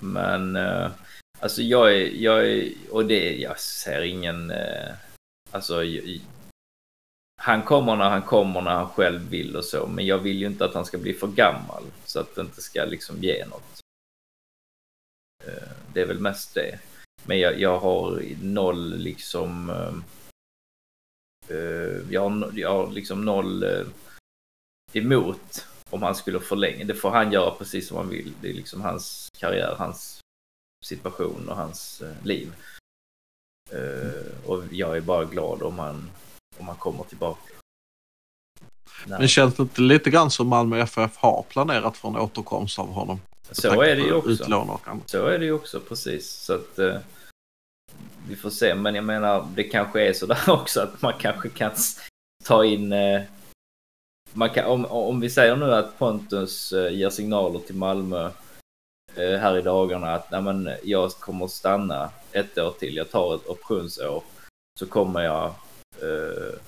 Men 0.00 0.56
eh, 0.56 0.90
alltså 1.38 1.62
jag 1.62 1.92
är, 1.92 2.06
jag 2.06 2.50
är, 2.50 2.72
och 2.90 3.06
det, 3.06 3.36
jag 3.36 3.60
ser 3.60 4.02
ingen, 4.02 4.50
eh, 4.50 4.94
alltså 5.50 5.84
i- 5.84 6.22
han 7.40 7.62
kommer 7.62 7.96
när 7.96 8.10
han 8.10 8.22
kommer 8.22 8.60
när 8.62 8.70
han 8.74 8.88
själv 8.88 9.30
vill 9.30 9.56
och 9.56 9.64
så, 9.64 9.86
men 9.86 10.06
jag 10.06 10.18
vill 10.18 10.38
ju 10.38 10.46
inte 10.46 10.64
att 10.64 10.74
han 10.74 10.84
ska 10.84 10.98
bli 10.98 11.14
för 11.14 11.26
gammal 11.26 11.84
så 12.04 12.20
att 12.20 12.34
det 12.34 12.40
inte 12.40 12.62
ska 12.62 12.84
liksom 12.84 13.22
ge 13.22 13.46
något. 13.46 13.80
Det 15.94 16.00
är 16.00 16.06
väl 16.06 16.20
mest 16.20 16.54
det. 16.54 16.78
Men 17.26 17.38
jag, 17.38 17.60
jag 17.60 17.78
har 17.78 18.22
noll 18.42 18.96
liksom, 18.96 19.70
Uh, 21.50 22.12
jag, 22.12 22.30
har, 22.30 22.52
jag 22.54 22.72
har 22.72 22.90
liksom 22.90 23.24
noll 23.24 23.64
uh, 23.64 23.86
emot 24.92 25.66
om 25.90 26.02
han 26.02 26.14
skulle 26.14 26.40
förlänga. 26.40 26.84
Det 26.84 26.94
får 26.94 27.10
han 27.10 27.32
göra 27.32 27.50
precis 27.50 27.88
som 27.88 27.96
han 27.96 28.08
vill. 28.08 28.32
Det 28.40 28.48
är 28.48 28.54
liksom 28.54 28.80
hans 28.80 29.28
karriär, 29.38 29.74
hans 29.78 30.20
situation 30.84 31.48
och 31.48 31.56
hans 31.56 32.02
uh, 32.02 32.26
liv. 32.26 32.52
Uh, 33.72 34.48
och 34.50 34.64
jag 34.70 34.96
är 34.96 35.00
bara 35.00 35.24
glad 35.24 35.62
om 35.62 35.78
han, 35.78 36.10
om 36.58 36.68
han 36.68 36.76
kommer 36.76 37.04
tillbaka. 37.04 37.52
Nej. 39.06 39.18
Men 39.18 39.28
känns 39.28 39.54
det 39.54 39.62
inte 39.62 39.80
lite 39.80 40.10
grann 40.10 40.30
som 40.30 40.48
Malmö 40.48 40.78
FF 40.78 41.16
har 41.16 41.44
planerat 41.48 41.96
för 41.96 42.08
en 42.08 42.16
återkomst 42.16 42.78
av 42.78 42.92
honom? 42.92 43.20
Så 43.52 43.82
är 43.82 43.96
det 43.96 44.02
ju 44.02 44.12
också. 44.12 44.44
Så 45.06 45.26
är 45.26 45.38
det 45.38 45.44
ju 45.44 45.52
också, 45.52 45.80
precis. 45.80 46.30
Så 46.30 46.54
att 46.54 46.78
eh, 46.78 46.98
vi 48.28 48.36
får 48.36 48.50
se. 48.50 48.74
Men 48.74 48.94
jag 48.94 49.04
menar, 49.04 49.48
det 49.54 49.64
kanske 49.64 50.08
är 50.08 50.12
sådär 50.12 50.42
också 50.50 50.80
att 50.80 51.02
man 51.02 51.12
kanske 51.18 51.48
kan 51.48 51.72
ta 52.44 52.64
in... 52.64 52.92
Eh, 52.92 53.22
man 54.32 54.50
kan, 54.50 54.64
om, 54.64 54.86
om 54.86 55.20
vi 55.20 55.30
säger 55.30 55.56
nu 55.56 55.74
att 55.74 55.98
Pontus 55.98 56.72
eh, 56.72 56.92
ger 56.92 57.10
signaler 57.10 57.60
till 57.60 57.74
Malmö 57.74 58.30
eh, 59.14 59.38
här 59.38 59.58
i 59.58 59.62
dagarna 59.62 60.14
att 60.14 60.30
nej, 60.30 60.42
men, 60.42 60.70
jag 60.82 61.10
kommer 61.12 61.44
att 61.44 61.50
stanna 61.50 62.10
ett 62.32 62.58
år 62.58 62.70
till, 62.70 62.96
jag 62.96 63.10
tar 63.10 63.34
ett 63.34 63.46
optionsår, 63.46 64.22
så 64.78 64.86
kommer 64.86 65.20
jag 65.20 65.46
eh, 66.02 66.58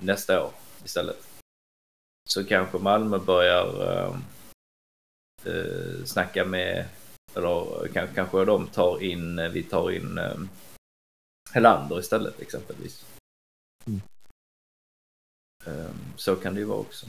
nästa 0.00 0.44
år 0.44 0.50
istället. 0.84 1.26
Så 2.28 2.44
kanske 2.44 2.78
Malmö 2.78 3.18
börjar 3.18 4.12
eh, 5.46 6.04
snacka 6.04 6.44
med, 6.44 6.88
eller 7.34 7.88
kanske, 7.92 8.14
kanske 8.14 8.44
de 8.44 8.66
tar 8.66 9.02
in, 9.02 9.38
eh, 9.38 9.48
vi 9.48 9.62
tar 9.62 9.90
in 9.90 10.18
eh, 10.18 10.38
Helander 11.52 12.00
istället 12.00 12.40
exempelvis. 12.40 13.06
Mm. 13.86 14.00
Eh, 15.66 15.90
så 16.16 16.36
kan 16.36 16.54
det 16.54 16.60
ju 16.60 16.66
vara 16.66 16.78
också. 16.78 17.06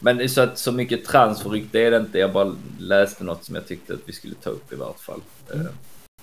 Men 0.00 0.28
så 0.28 0.40
att 0.40 0.58
så 0.58 0.72
mycket 0.72 1.04
transferrykte 1.04 1.80
är 1.80 1.90
det 1.90 1.96
inte. 1.96 2.18
Jag 2.18 2.32
bara 2.32 2.56
läste 2.78 3.24
något 3.24 3.44
som 3.44 3.54
jag 3.54 3.66
tyckte 3.66 3.94
att 3.94 4.08
vi 4.08 4.12
skulle 4.12 4.34
ta 4.34 4.50
upp 4.50 4.72
i 4.72 4.76
vart 4.76 5.00
fall. 5.00 5.20
Mm. 5.54 5.66
Eh, 5.66 5.72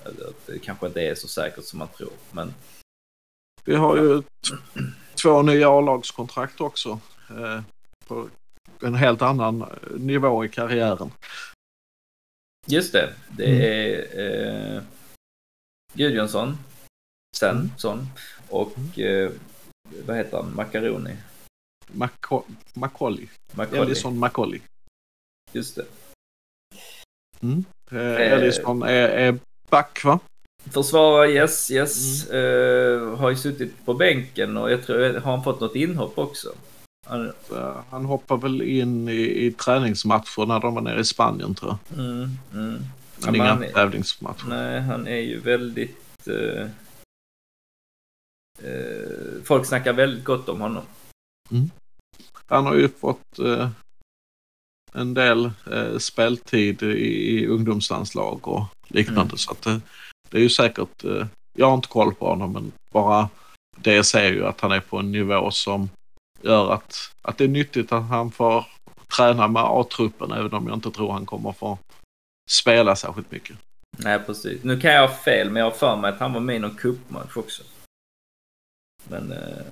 att 0.06 0.48
det 0.48 0.60
kanske 0.60 0.88
inte 0.88 1.02
är 1.02 1.16
så 1.16 1.28
säkert 1.28 1.66
som 1.66 1.80
man 1.80 1.88
tror. 1.88 2.14
Men 2.32 2.54
Vi 3.64 3.76
har 3.76 3.98
ju 3.98 4.24
två 5.22 5.42
nya 5.42 5.70
A-lagskontrakt 5.70 6.62
också. 6.62 7.00
Eh, 7.30 7.62
på 8.08 8.30
en 8.86 8.96
helt 8.96 9.22
annan 9.22 9.62
eh, 9.62 9.68
nivå 9.98 10.46
i 10.46 10.50
karriären. 10.50 11.12
Just 12.68 12.94
det, 12.94 13.14
det 13.30 13.46
Mm. 13.46 13.62
är 13.62 14.76
eh, 14.76 14.82
Gudjonsson, 15.94 16.58
Sen, 17.38 17.72
Mm. 17.84 18.06
och 18.50 19.00
eh, 19.00 19.32
vad 20.06 20.18
heter 20.18 20.38
han, 20.38 20.56
Macaroni. 20.56 21.16
Macaulay. 22.74 23.28
Ellison 23.72 24.20
Macaulay. 24.20 24.62
Just 25.52 25.76
det. 25.76 25.86
Eh, 27.92 28.32
Ellison 28.34 28.84
är, 28.84 29.10
är 29.10 29.40
back 29.70 30.04
va? 30.04 30.20
Försvarare, 30.72 31.32
yes, 31.32 31.72
yes. 31.72 32.28
Eh, 32.30 33.16
har 33.18 33.30
ju 33.30 33.36
suttit 33.36 33.86
på 33.86 33.94
bänken 33.94 34.58
och 34.58 34.72
jag 34.72 34.84
tror, 34.84 35.14
har 35.14 35.32
han 35.32 35.44
fått 35.44 35.60
något 35.60 35.76
inhopp 35.76 36.18
också? 36.18 36.56
Han, 37.06 37.34
Han 37.90 38.06
hoppar 38.06 38.38
väl 38.38 38.62
in 38.62 39.10
i, 39.10 39.46
i 39.46 39.52
träningsmatcher 39.52 40.46
när 40.46 40.60
de 40.60 40.76
var 40.76 40.82
nere 40.82 41.00
i 41.00 41.06
Spanien 41.06 41.56
tror 41.56 41.78
jag. 41.90 42.00
mm, 42.00 42.30
mm. 42.54 42.84
Men 43.26 43.36
inga 43.36 43.46
han 43.46 43.66
tävlingsmatcher. 43.74 44.48
Nej, 44.48 44.82
han 44.82 45.08
är 45.08 45.20
ju 45.20 45.40
väldigt... 45.40 46.28
eh, 46.28 46.68
eh, 48.70 49.44
folk 49.44 49.66
snackar 49.66 49.94
väldigt 49.94 50.24
gott 50.24 50.50
om 50.50 50.62
honom. 50.62 50.84
Han 52.46 52.66
har 52.66 52.76
ju 52.76 52.90
fått 52.90 53.40
eh, 53.40 53.70
en 54.94 55.14
del 55.14 55.52
eh, 55.72 55.98
speltid 55.98 56.84
i, 56.84 57.40
i 57.40 57.48
ungdomslandslag 57.48 58.48
och 58.48 58.64
liknande. 58.88 59.22
Mm. 59.22 59.38
Så 59.38 59.52
att 59.52 59.62
det, 59.62 59.82
det 60.30 60.38
är 60.38 60.42
ju 60.42 60.50
säkert, 60.50 61.04
eh, 61.04 61.28
jag 61.54 61.68
har 61.68 61.74
inte 61.76 61.88
koll 61.88 62.16
på 62.16 62.28
honom 62.28 62.54
men 62.54 62.72
bara 62.92 63.30
det 63.78 64.04
ser 64.04 64.32
ju 64.32 64.46
att 64.46 64.62
han 64.62 64.72
är 64.72 64.80
på 64.80 64.98
en 64.98 65.12
nivå 65.12 65.52
som 65.52 65.90
gör 66.46 66.74
att, 66.74 67.16
att 67.22 67.38
det 67.38 67.44
är 67.44 67.48
nyttigt 67.48 67.92
att 67.92 68.04
han 68.04 68.32
får 68.32 68.66
träna 69.18 69.48
med 69.48 69.64
A-truppen 69.66 70.32
även 70.32 70.54
om 70.54 70.68
jag 70.68 70.78
inte 70.78 70.92
tror 70.92 71.12
han 71.12 71.26
kommer 71.26 71.52
få 71.52 71.78
spela 72.50 72.96
särskilt 72.96 73.32
mycket. 73.32 73.58
Nej, 73.98 74.20
precis. 74.20 74.64
Nu 74.64 74.80
kan 74.80 74.94
jag 74.94 75.08
ha 75.08 75.16
fel, 75.16 75.50
men 75.50 75.60
jag 75.60 75.72
har 75.72 75.78
för 75.78 75.96
mig 75.96 76.12
att 76.12 76.20
han 76.20 76.34
var 76.34 76.40
med 76.40 76.56
i 76.56 76.60
någon 76.60 76.76
cupmatch 76.76 77.38
också. 77.38 77.64
Men... 79.10 79.32
Eh, 79.32 79.66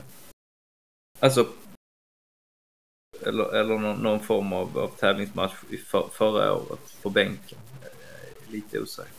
alltså... 1.19 1.47
Eller, 3.25 3.55
eller 3.55 3.77
någon, 3.77 4.03
någon 4.03 4.19
form 4.19 4.53
av, 4.53 4.77
av 4.77 4.87
tävlingsmatch 4.87 5.53
i 5.69 5.77
för, 5.77 6.07
förra 6.11 6.53
året 6.53 6.97
på 7.01 7.09
bänken. 7.09 7.57
Är 7.81 8.51
lite 8.51 8.79
osäker. 8.79 9.11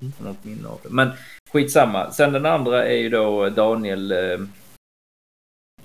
Mm. 0.00 0.12
Något 0.20 0.44
minne 0.44 0.68
av 0.68 0.80
det. 0.82 0.90
Men 0.90 1.10
skitsamma. 1.52 2.12
Sen 2.12 2.32
den 2.32 2.46
andra 2.46 2.84
är 2.84 2.96
ju 2.96 3.08
då 3.08 3.48
Daniel 3.48 4.12
eh, 4.12 4.38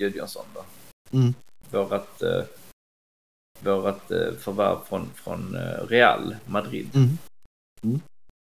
Gudjonsson 0.02 0.46
då. 0.54 0.66
Mm. 1.18 1.34
Vårat, 1.72 2.22
eh, 2.22 2.44
vårat 3.60 4.12
eh, 4.12 4.34
förvärv 4.34 4.78
från, 4.86 5.10
från 5.16 5.56
eh, 5.56 5.88
Real 5.88 6.36
Madrid. 6.46 6.90
Mm. 6.96 7.18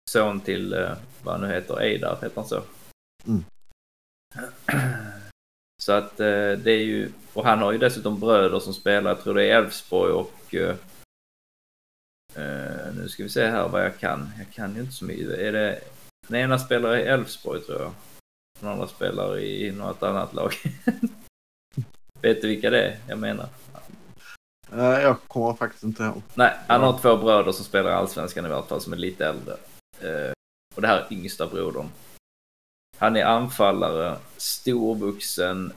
Son 0.09 0.39
till, 0.39 0.73
eh, 0.73 0.97
vad 1.23 1.33
han 1.33 1.49
nu 1.49 1.55
heter, 1.55 1.81
Eidar, 1.81 2.17
heter 2.21 2.35
han 2.35 2.47
så? 2.47 2.61
Mm. 3.27 3.43
Så 5.81 5.91
att 5.91 6.19
eh, 6.19 6.51
det 6.51 6.71
är 6.71 6.83
ju, 6.83 7.11
och 7.33 7.45
han 7.45 7.59
har 7.59 7.71
ju 7.71 7.77
dessutom 7.77 8.19
bröder 8.19 8.59
som 8.59 8.73
spelar, 8.73 9.11
jag 9.11 9.23
tror 9.23 9.33
det 9.33 9.45
är 9.45 9.57
Elfsborg 9.57 10.11
och 10.11 10.55
eh, 10.55 10.75
nu 12.95 13.09
ska 13.09 13.23
vi 13.23 13.29
se 13.29 13.45
här 13.45 13.67
vad 13.67 13.85
jag 13.85 13.99
kan. 13.99 14.31
Jag 14.37 14.51
kan 14.51 14.75
ju 14.75 14.81
inte 14.81 14.93
så 14.93 15.05
mycket. 15.05 15.29
Är 15.29 15.51
det, 15.51 15.81
den 16.27 16.41
ena 16.41 16.59
spelar 16.59 16.97
i 16.97 17.01
Elfsborg 17.01 17.61
tror 17.61 17.81
jag. 17.81 17.93
Den 18.59 18.69
andra 18.69 18.87
spelar 18.87 19.39
i 19.39 19.71
något 19.71 20.03
annat 20.03 20.33
lag. 20.33 20.53
Vet 22.21 22.41
du 22.41 22.47
vilka 22.47 22.69
det 22.69 22.83
är 22.83 22.99
jag 23.07 23.19
menar? 23.19 23.49
Eh, 24.71 25.01
jag 25.01 25.17
kommer 25.27 25.53
faktiskt 25.53 25.83
inte 25.83 26.03
ihåg. 26.03 26.21
Nej, 26.33 26.53
han 26.67 26.81
har 26.81 26.99
två 26.99 27.17
bröder 27.17 27.51
som 27.51 27.65
spelar 27.65 27.89
i 27.91 27.93
Allsvenskan 27.93 28.45
i 28.45 28.49
vart 28.49 28.67
fall 28.67 28.81
som 28.81 28.93
är 28.93 28.97
lite 28.97 29.25
äldre. 29.25 29.53
Eh, 29.99 30.31
och 30.75 30.81
det 30.81 30.87
här 30.87 30.97
är 30.97 31.13
yngsta 31.13 31.47
brodern. 31.47 31.89
Han 32.97 33.15
är 33.15 33.25
anfallare, 33.25 34.17
storvuxen, 34.37 35.73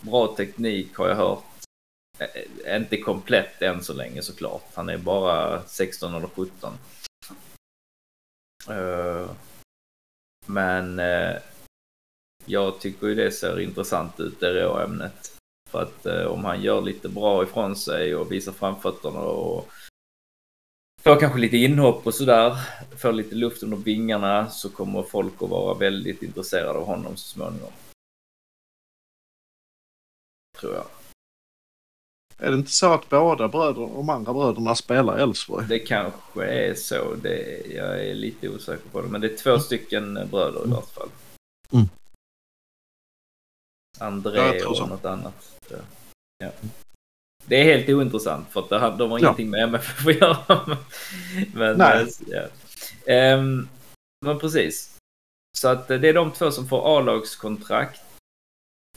bra 0.00 0.34
teknik 0.36 0.96
har 0.96 1.08
jag 1.08 1.16
hört. 1.16 1.44
Eh, 2.18 2.76
inte 2.76 2.96
komplett 2.96 3.62
än 3.62 3.84
så 3.84 3.92
länge 3.92 4.22
såklart. 4.22 4.64
Han 4.74 4.88
är 4.88 4.98
bara 4.98 5.62
16 5.62 6.14
eller 6.14 6.28
17. 6.28 6.72
Eh, 8.68 9.30
men 10.46 11.00
jag 12.44 12.80
tycker 12.80 13.06
ju 13.06 13.14
det 13.14 13.32
ser 13.32 13.60
intressant 13.60 14.20
ut, 14.20 14.40
det 14.40 14.64
råämnet. 14.64 15.39
För 15.70 15.82
att 15.82 16.06
eh, 16.06 16.24
om 16.24 16.44
han 16.44 16.62
gör 16.62 16.80
lite 16.80 17.08
bra 17.08 17.42
ifrån 17.42 17.76
sig 17.76 18.16
och 18.16 18.32
visar 18.32 18.52
framfötterna 18.52 19.20
och 19.20 19.68
får 21.02 21.20
kanske 21.20 21.38
lite 21.38 21.56
inhopp 21.56 22.06
och 22.06 22.14
sådär, 22.14 22.56
får 22.96 23.12
lite 23.12 23.34
luft 23.34 23.62
under 23.62 23.76
vingarna 23.76 24.50
så 24.50 24.68
kommer 24.68 25.02
folk 25.02 25.42
att 25.42 25.48
vara 25.50 25.74
väldigt 25.74 26.22
intresserade 26.22 26.78
av 26.78 26.86
honom 26.86 27.16
så 27.16 27.28
småningom. 27.28 27.72
Tror 30.58 30.74
jag. 30.74 30.86
Är 32.38 32.50
det 32.50 32.56
inte 32.56 32.70
så 32.70 32.92
att 32.92 33.08
båda 33.08 33.48
bröder, 33.48 33.80
de 33.80 34.10
andra 34.10 34.32
bröderna 34.32 34.74
spelar 34.74 35.18
i 35.18 35.22
Elfsborg? 35.22 35.66
Det 35.68 35.78
kanske 35.78 36.44
är 36.44 36.74
så. 36.74 37.14
Det, 37.22 37.66
jag 37.74 38.06
är 38.06 38.14
lite 38.14 38.48
osäker 38.48 38.88
på 38.92 39.00
det. 39.00 39.08
Men 39.08 39.20
det 39.20 39.32
är 39.32 39.36
två 39.36 39.58
stycken 39.58 40.14
bröder 40.30 40.66
i 40.66 40.70
vart 40.70 40.90
fall. 40.90 41.08
Mm. 41.72 41.88
André 43.98 44.64
och 44.64 44.88
något 44.88 45.04
annat. 45.04 45.58
Ja. 46.38 46.50
Det 47.44 47.56
är 47.56 47.64
helt 47.64 47.88
ointressant 47.88 48.48
för 48.48 48.60
att 48.60 48.68
det 48.68 48.78
de 48.98 49.10
har 49.10 49.18
Ja. 49.18 49.24
ingenting 49.26 49.50
med 49.50 49.62
MFF 49.62 50.06
att 50.06 50.14
göra. 50.16 50.36
Men, 51.54 51.78
Nej. 51.78 52.02
eh, 52.02 52.08
ja. 52.26 52.42
Ehm, 53.12 53.68
men 54.26 54.38
precis. 54.38 54.96
Så 55.58 55.68
att 55.68 55.90
eh, 55.90 56.00
det 56.00 56.08
är 56.08 56.14
de 56.14 56.32
två 56.32 56.50
som 56.50 56.68
får 56.68 56.98
A-lagskontrakt. 56.98 58.00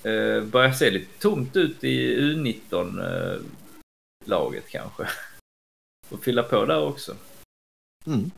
Uh, 0.05 0.43
börjar 0.43 0.71
se 0.71 0.91
lite 0.91 1.19
tomt 1.19 1.55
ut 1.55 1.83
i 1.83 2.15
U19-laget 2.17 4.69
kanske. 4.69 5.07
Och 6.09 6.23
fylla 6.23 6.43
på 6.43 6.65
där 6.65 6.81
också. 6.81 7.15
Mm. 8.05 8.31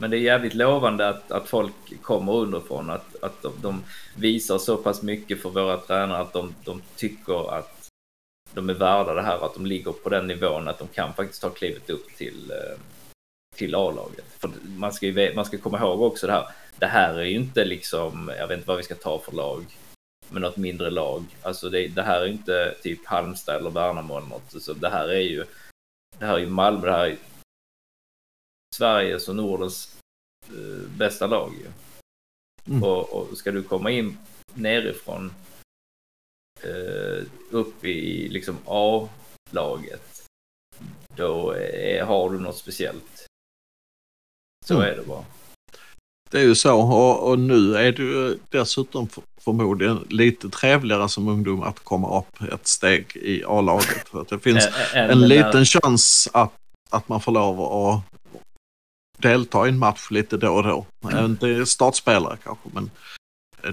Men 0.00 0.10
det 0.10 0.16
är 0.16 0.20
jävligt 0.20 0.54
lovande 0.54 1.08
att, 1.08 1.30
att 1.30 1.48
folk 1.48 2.02
kommer 2.02 2.32
underifrån, 2.32 2.90
att, 2.90 3.22
att 3.22 3.42
de, 3.42 3.52
de 3.62 3.84
visar 4.16 4.58
så 4.58 4.76
pass 4.76 5.02
mycket 5.02 5.42
för 5.42 5.50
våra 5.50 5.76
tränare 5.76 6.18
att 6.18 6.32
de, 6.32 6.54
de 6.64 6.82
tycker 6.96 7.54
att 7.54 7.88
de 8.54 8.70
är 8.70 8.74
värda 8.74 9.14
det 9.14 9.22
här, 9.22 9.46
att 9.46 9.54
de 9.54 9.66
ligger 9.66 9.92
på 9.92 10.08
den 10.08 10.26
nivån 10.26 10.68
att 10.68 10.78
de 10.78 10.88
kan 10.88 11.14
faktiskt 11.14 11.42
ta 11.42 11.50
klivet 11.50 11.90
upp 11.90 12.16
till, 12.16 12.50
eh, 12.50 12.78
till 13.56 13.74
A-laget. 13.74 14.24
För 14.38 14.50
man 14.76 14.92
ska, 14.92 15.06
ju, 15.06 15.34
man 15.34 15.44
ska 15.44 15.58
komma 15.58 15.78
ihåg 15.78 16.02
också 16.02 16.26
det 16.26 16.32
här, 16.32 16.46
det 16.78 16.86
här 16.86 17.14
är 17.14 17.24
ju 17.24 17.34
inte 17.34 17.64
liksom, 17.64 18.32
jag 18.38 18.48
vet 18.48 18.56
inte 18.56 18.68
vad 18.68 18.76
vi 18.76 18.82
ska 18.82 18.94
ta 18.94 19.18
för 19.18 19.32
lag, 19.32 19.64
men 20.28 20.42
något 20.42 20.56
mindre 20.56 20.90
lag. 20.90 21.24
Alltså 21.42 21.70
det, 21.70 21.88
det 21.88 22.02
här 22.02 22.20
är 22.20 22.26
ju 22.26 22.32
inte 22.32 22.74
typ 22.82 23.06
Halmstad 23.06 23.56
eller 23.56 23.70
Värnamo 23.70 24.18
eller 24.18 24.28
något, 24.28 24.62
så 24.62 24.72
det 24.72 24.90
här 24.90 25.08
är 25.08 25.20
ju, 25.20 25.44
det 26.18 26.26
här 26.26 26.34
är 26.34 26.38
ju 26.38 26.46
Malmö, 26.46 26.86
det 26.86 26.92
här 26.92 27.06
är 27.06 27.16
Sveriges 28.74 29.28
och 29.28 29.36
Nordens 29.36 29.96
eh, 30.48 30.88
bästa 30.96 31.26
lag 31.26 31.52
ju. 31.60 31.66
Mm. 32.72 32.82
Och, 32.84 33.12
och 33.12 33.38
ska 33.38 33.50
du 33.52 33.62
komma 33.62 33.90
in 33.90 34.18
nerifrån 34.54 35.32
eh, 36.62 37.26
upp 37.50 37.84
i 37.84 38.28
liksom 38.28 38.56
A-laget 38.66 40.22
då 41.16 41.50
är, 41.52 42.04
har 42.04 42.30
du 42.30 42.38
något 42.40 42.56
speciellt. 42.56 43.26
Så 44.66 44.74
Mm. 44.74 44.86
är 44.92 44.96
det 44.96 45.02
bara. 45.06 45.24
Det 46.30 46.38
är 46.38 46.44
ju 46.44 46.54
så 46.54 46.80
och, 46.80 47.28
och 47.30 47.38
nu 47.38 47.74
är 47.76 47.92
det 47.92 48.02
ju 48.02 48.38
dessutom 48.48 49.08
för, 49.08 49.22
förmodligen 49.40 50.06
lite 50.10 50.48
trevligare 50.48 51.08
som 51.08 51.28
ungdom 51.28 51.62
att 51.62 51.78
komma 51.80 52.18
upp 52.18 52.52
ett 52.52 52.66
steg 52.66 53.16
i 53.16 53.44
A-laget. 53.44 54.08
För 54.08 54.20
att 54.20 54.28
det 54.28 54.38
finns 54.38 54.68
en 54.94 55.28
liten 55.28 55.50
där- 55.52 55.64
chans 55.64 56.28
att, 56.32 56.52
att 56.90 57.08
man 57.08 57.20
får 57.20 57.32
lov 57.32 57.60
att 57.60 58.02
delta 59.22 59.66
i 59.66 59.68
en 59.68 59.78
match 59.78 60.10
lite 60.10 60.36
då 60.36 60.54
och 60.54 60.62
då. 60.62 60.86
Inte 61.24 61.66
startspelare 61.66 62.38
kanske 62.44 62.68
men 62.72 62.90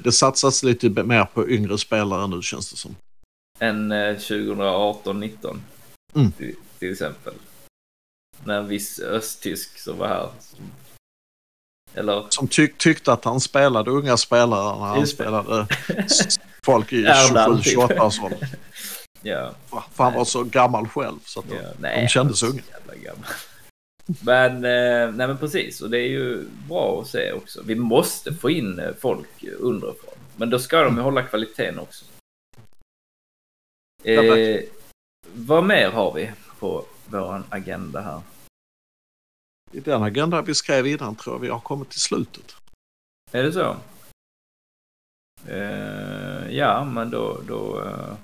det 0.03 0.11
satsas 0.11 0.63
lite 0.63 0.89
mer 0.89 1.25
på 1.25 1.49
yngre 1.49 1.77
spelare 1.77 2.27
nu 2.27 2.41
känns 2.41 2.71
det 2.71 2.77
som. 2.77 2.95
än 3.59 3.91
eh, 3.91 4.15
2018-19 4.15 5.59
Mm. 6.15 6.31
till, 6.31 6.55
till 6.79 6.91
exempel. 6.91 7.33
När 8.43 8.57
en 8.57 8.67
viss 8.67 8.99
östtysk 8.99 9.79
som 9.79 9.97
var 9.97 10.07
här. 10.07 10.29
Eller 11.93 12.25
Som 12.29 12.47
tyck, 12.47 12.77
tyckte 12.77 13.13
att 13.13 13.25
han 13.25 13.39
spelade 13.39 13.91
unga 13.91 14.17
spelare 14.17 14.79
när 14.79 14.85
han 14.85 14.99
Just 14.99 15.13
spelade 15.13 15.67
folk 16.65 16.93
i 16.93 17.05
Erland, 17.05 17.63
typ. 17.63 17.77
27-28 17.77 17.99
års 17.99 18.19
ålder. 18.19 18.49
ja, 19.21 19.53
För 19.93 20.03
han 20.03 20.13
var 20.13 20.25
så 20.25 20.43
gammal 20.43 20.87
själv 20.87 21.19
så 21.25 21.39
att 21.39 21.45
ja, 21.81 21.89
de 22.01 22.07
kändes 22.07 22.41
han 22.41 22.49
är 22.49 22.53
unga. 22.53 22.63
så 22.63 22.69
jävla 22.71 22.95
gammal. 23.03 23.25
Men, 24.25 24.55
eh, 24.55 25.15
nej 25.15 25.27
men 25.27 25.37
precis, 25.37 25.81
och 25.81 25.89
det 25.89 25.99
är 25.99 26.09
ju 26.09 26.47
bra 26.67 27.01
att 27.01 27.07
se 27.07 27.31
också. 27.31 27.61
Vi 27.63 27.75
måste 27.75 28.33
få 28.33 28.49
in 28.49 28.79
eh, 28.79 28.93
folk 28.99 29.43
underifrån. 29.43 30.13
Men 30.35 30.49
då 30.49 30.59
ska 30.59 30.83
de 30.83 30.95
ju 30.95 31.01
hålla 31.01 31.23
kvaliteten 31.23 31.79
också. 31.79 32.05
Eh, 34.03 34.63
vad 35.33 35.63
mer 35.63 35.89
har 35.89 36.13
vi 36.13 36.31
på 36.59 36.85
vår 37.05 37.43
agenda 37.49 38.01
här? 38.01 38.21
I 39.71 39.79
den 39.79 40.03
agenda 40.03 40.41
vi 40.41 40.55
skrev 40.55 40.87
innan 40.87 41.15
tror 41.15 41.35
jag 41.35 41.39
vi 41.39 41.47
har 41.47 41.59
kommit 41.59 41.89
till 41.89 42.01
slutet. 42.01 42.55
Är 43.31 43.43
det 43.43 43.53
så? 43.53 43.75
Eh, 45.47 46.55
ja, 46.55 46.83
men 46.83 47.09
då, 47.09 47.41
då, 47.47 47.83
eh, 47.85 48.15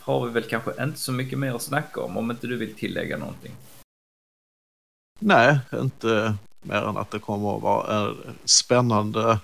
har 0.00 0.26
vi 0.26 0.32
väl 0.32 0.42
kanske 0.42 0.84
inte 0.84 0.98
så 0.98 1.12
mycket 1.12 1.38
mer 1.38 1.54
att 1.54 1.62
snacka 1.62 2.00
om, 2.00 2.16
om 2.16 2.30
inte 2.30 2.46
du 2.46 2.56
vill 2.56 2.74
tillägga 2.74 3.18
någonting. 3.18 3.52
Nej, 5.26 5.58
inte 5.72 6.34
mer 6.62 6.82
än 6.82 6.96
att 6.96 7.10
det 7.10 7.18
kommer 7.18 7.56
att 7.56 7.62
vara 7.62 7.96
en 7.96 8.16
spännande 8.44 9.38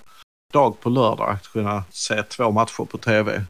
dag 0.52 0.80
på 0.80 0.90
lördag 0.90 1.30
att 1.30 1.48
kunna 1.48 1.84
se 1.90 2.22
två 2.22 2.50
matcher 2.50 2.84
på 2.84 2.98
tv. 2.98 3.44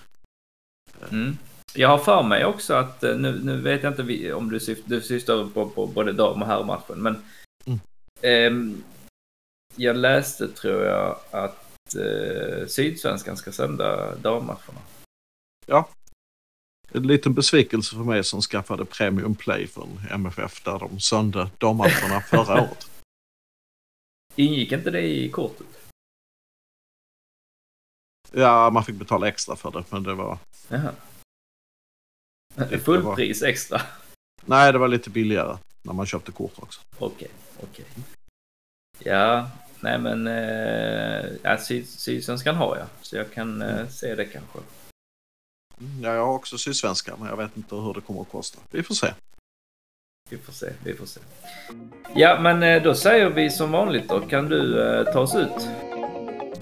Mm. 1.10 1.36
Jag 1.74 1.88
har 1.88 1.98
för 1.98 2.22
mig 2.22 2.44
också 2.44 2.74
att, 2.74 3.04
eh, 3.04 3.16
nu, 3.16 3.40
nu 3.44 3.60
vet 3.60 3.82
jag 3.82 3.92
inte 3.92 4.32
om 4.32 4.50
du, 4.50 4.60
syft, 4.60 4.82
du 4.86 5.00
syftar 5.00 5.48
på, 5.54 5.68
på 5.68 5.86
både 5.86 6.12
dam 6.12 6.42
och 6.42 6.48
herrmatchen, 6.48 7.02
men 7.02 7.22
mm. 7.64 7.80
eh, 8.20 8.76
jag 9.76 9.96
läste 9.96 10.48
tror 10.48 10.84
jag 10.84 11.16
att 11.30 11.94
eh, 11.94 12.66
Sydsvenskan 12.66 13.36
ska 13.36 13.52
sända 13.52 14.16
dammatcherna. 14.16 14.80
Ja. 15.66 15.88
En 16.92 17.02
liten 17.02 17.34
besvikelse 17.34 17.96
för 17.96 18.04
mig 18.04 18.24
som 18.24 18.40
skaffade 18.40 18.84
Premium 18.84 19.34
Play 19.34 19.66
från 19.66 20.00
MFF 20.10 20.64
där 20.64 20.78
de 20.78 21.00
sände 21.00 21.50
dammatcherna 21.58 22.20
förra 22.30 22.62
året. 22.62 22.90
Ingick 24.36 24.72
inte 24.72 24.90
det 24.90 25.02
i 25.02 25.30
kortet? 25.30 25.66
Ja, 28.32 28.70
man 28.70 28.84
fick 28.84 28.94
betala 28.94 29.28
extra 29.28 29.56
för 29.56 29.70
det, 29.70 29.84
men 29.90 30.02
det 30.02 30.14
var... 30.14 30.38
Jaha. 30.68 30.92
Fullpris 32.84 33.42
extra? 33.42 33.80
Nej, 34.44 34.72
det 34.72 34.78
var 34.78 34.88
lite 34.88 35.10
billigare 35.10 35.58
när 35.82 35.92
man 35.92 36.06
köpte 36.06 36.32
kort 36.32 36.52
också. 36.56 36.80
Okej, 36.98 37.06
okay, 37.06 37.28
okej. 37.70 37.84
Okay. 37.92 38.04
Ja, 39.12 39.50
nej 39.80 39.98
men 39.98 40.26
eh, 40.26 41.30
ja, 41.42 41.58
Sydsvenskan 41.84 42.56
har 42.56 42.76
jag, 42.76 42.86
så 43.02 43.16
jag 43.16 43.32
kan 43.32 43.62
eh, 43.62 43.88
se 43.88 44.14
det 44.14 44.24
kanske. 44.24 44.58
Ja, 46.02 46.14
jag 46.14 46.26
har 46.26 46.34
också 46.34 46.58
Sydsvenskan, 46.58 47.16
men 47.18 47.28
jag 47.28 47.36
vet 47.36 47.56
inte 47.56 47.74
hur 47.74 47.94
det 47.94 48.00
kommer 48.00 48.20
att 48.20 48.30
kosta. 48.32 48.58
Vi 48.70 48.82
får 48.82 48.94
se. 48.94 49.06
Vi 50.30 50.38
får 50.38 50.52
se, 50.52 50.66
vi 50.84 50.94
får 50.94 51.06
se. 51.06 51.20
Ja, 52.14 52.40
men 52.40 52.62
eh, 52.62 52.82
då 52.82 52.94
säger 52.94 53.30
vi 53.30 53.50
som 53.50 53.72
vanligt 53.72 54.08
då. 54.08 54.20
Kan 54.20 54.48
du 54.48 54.82
eh, 54.82 55.12
ta 55.12 55.20
oss 55.20 55.34
ut? 55.34 55.68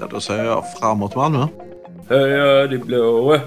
Ja, 0.01 0.07
då 0.11 0.21
säger 0.21 0.45
jag 0.45 0.65
framåt 0.81 1.15
Malmö. 1.15 1.47
Höja 2.09 2.67
de 2.67 2.79
blåa. 2.79 3.41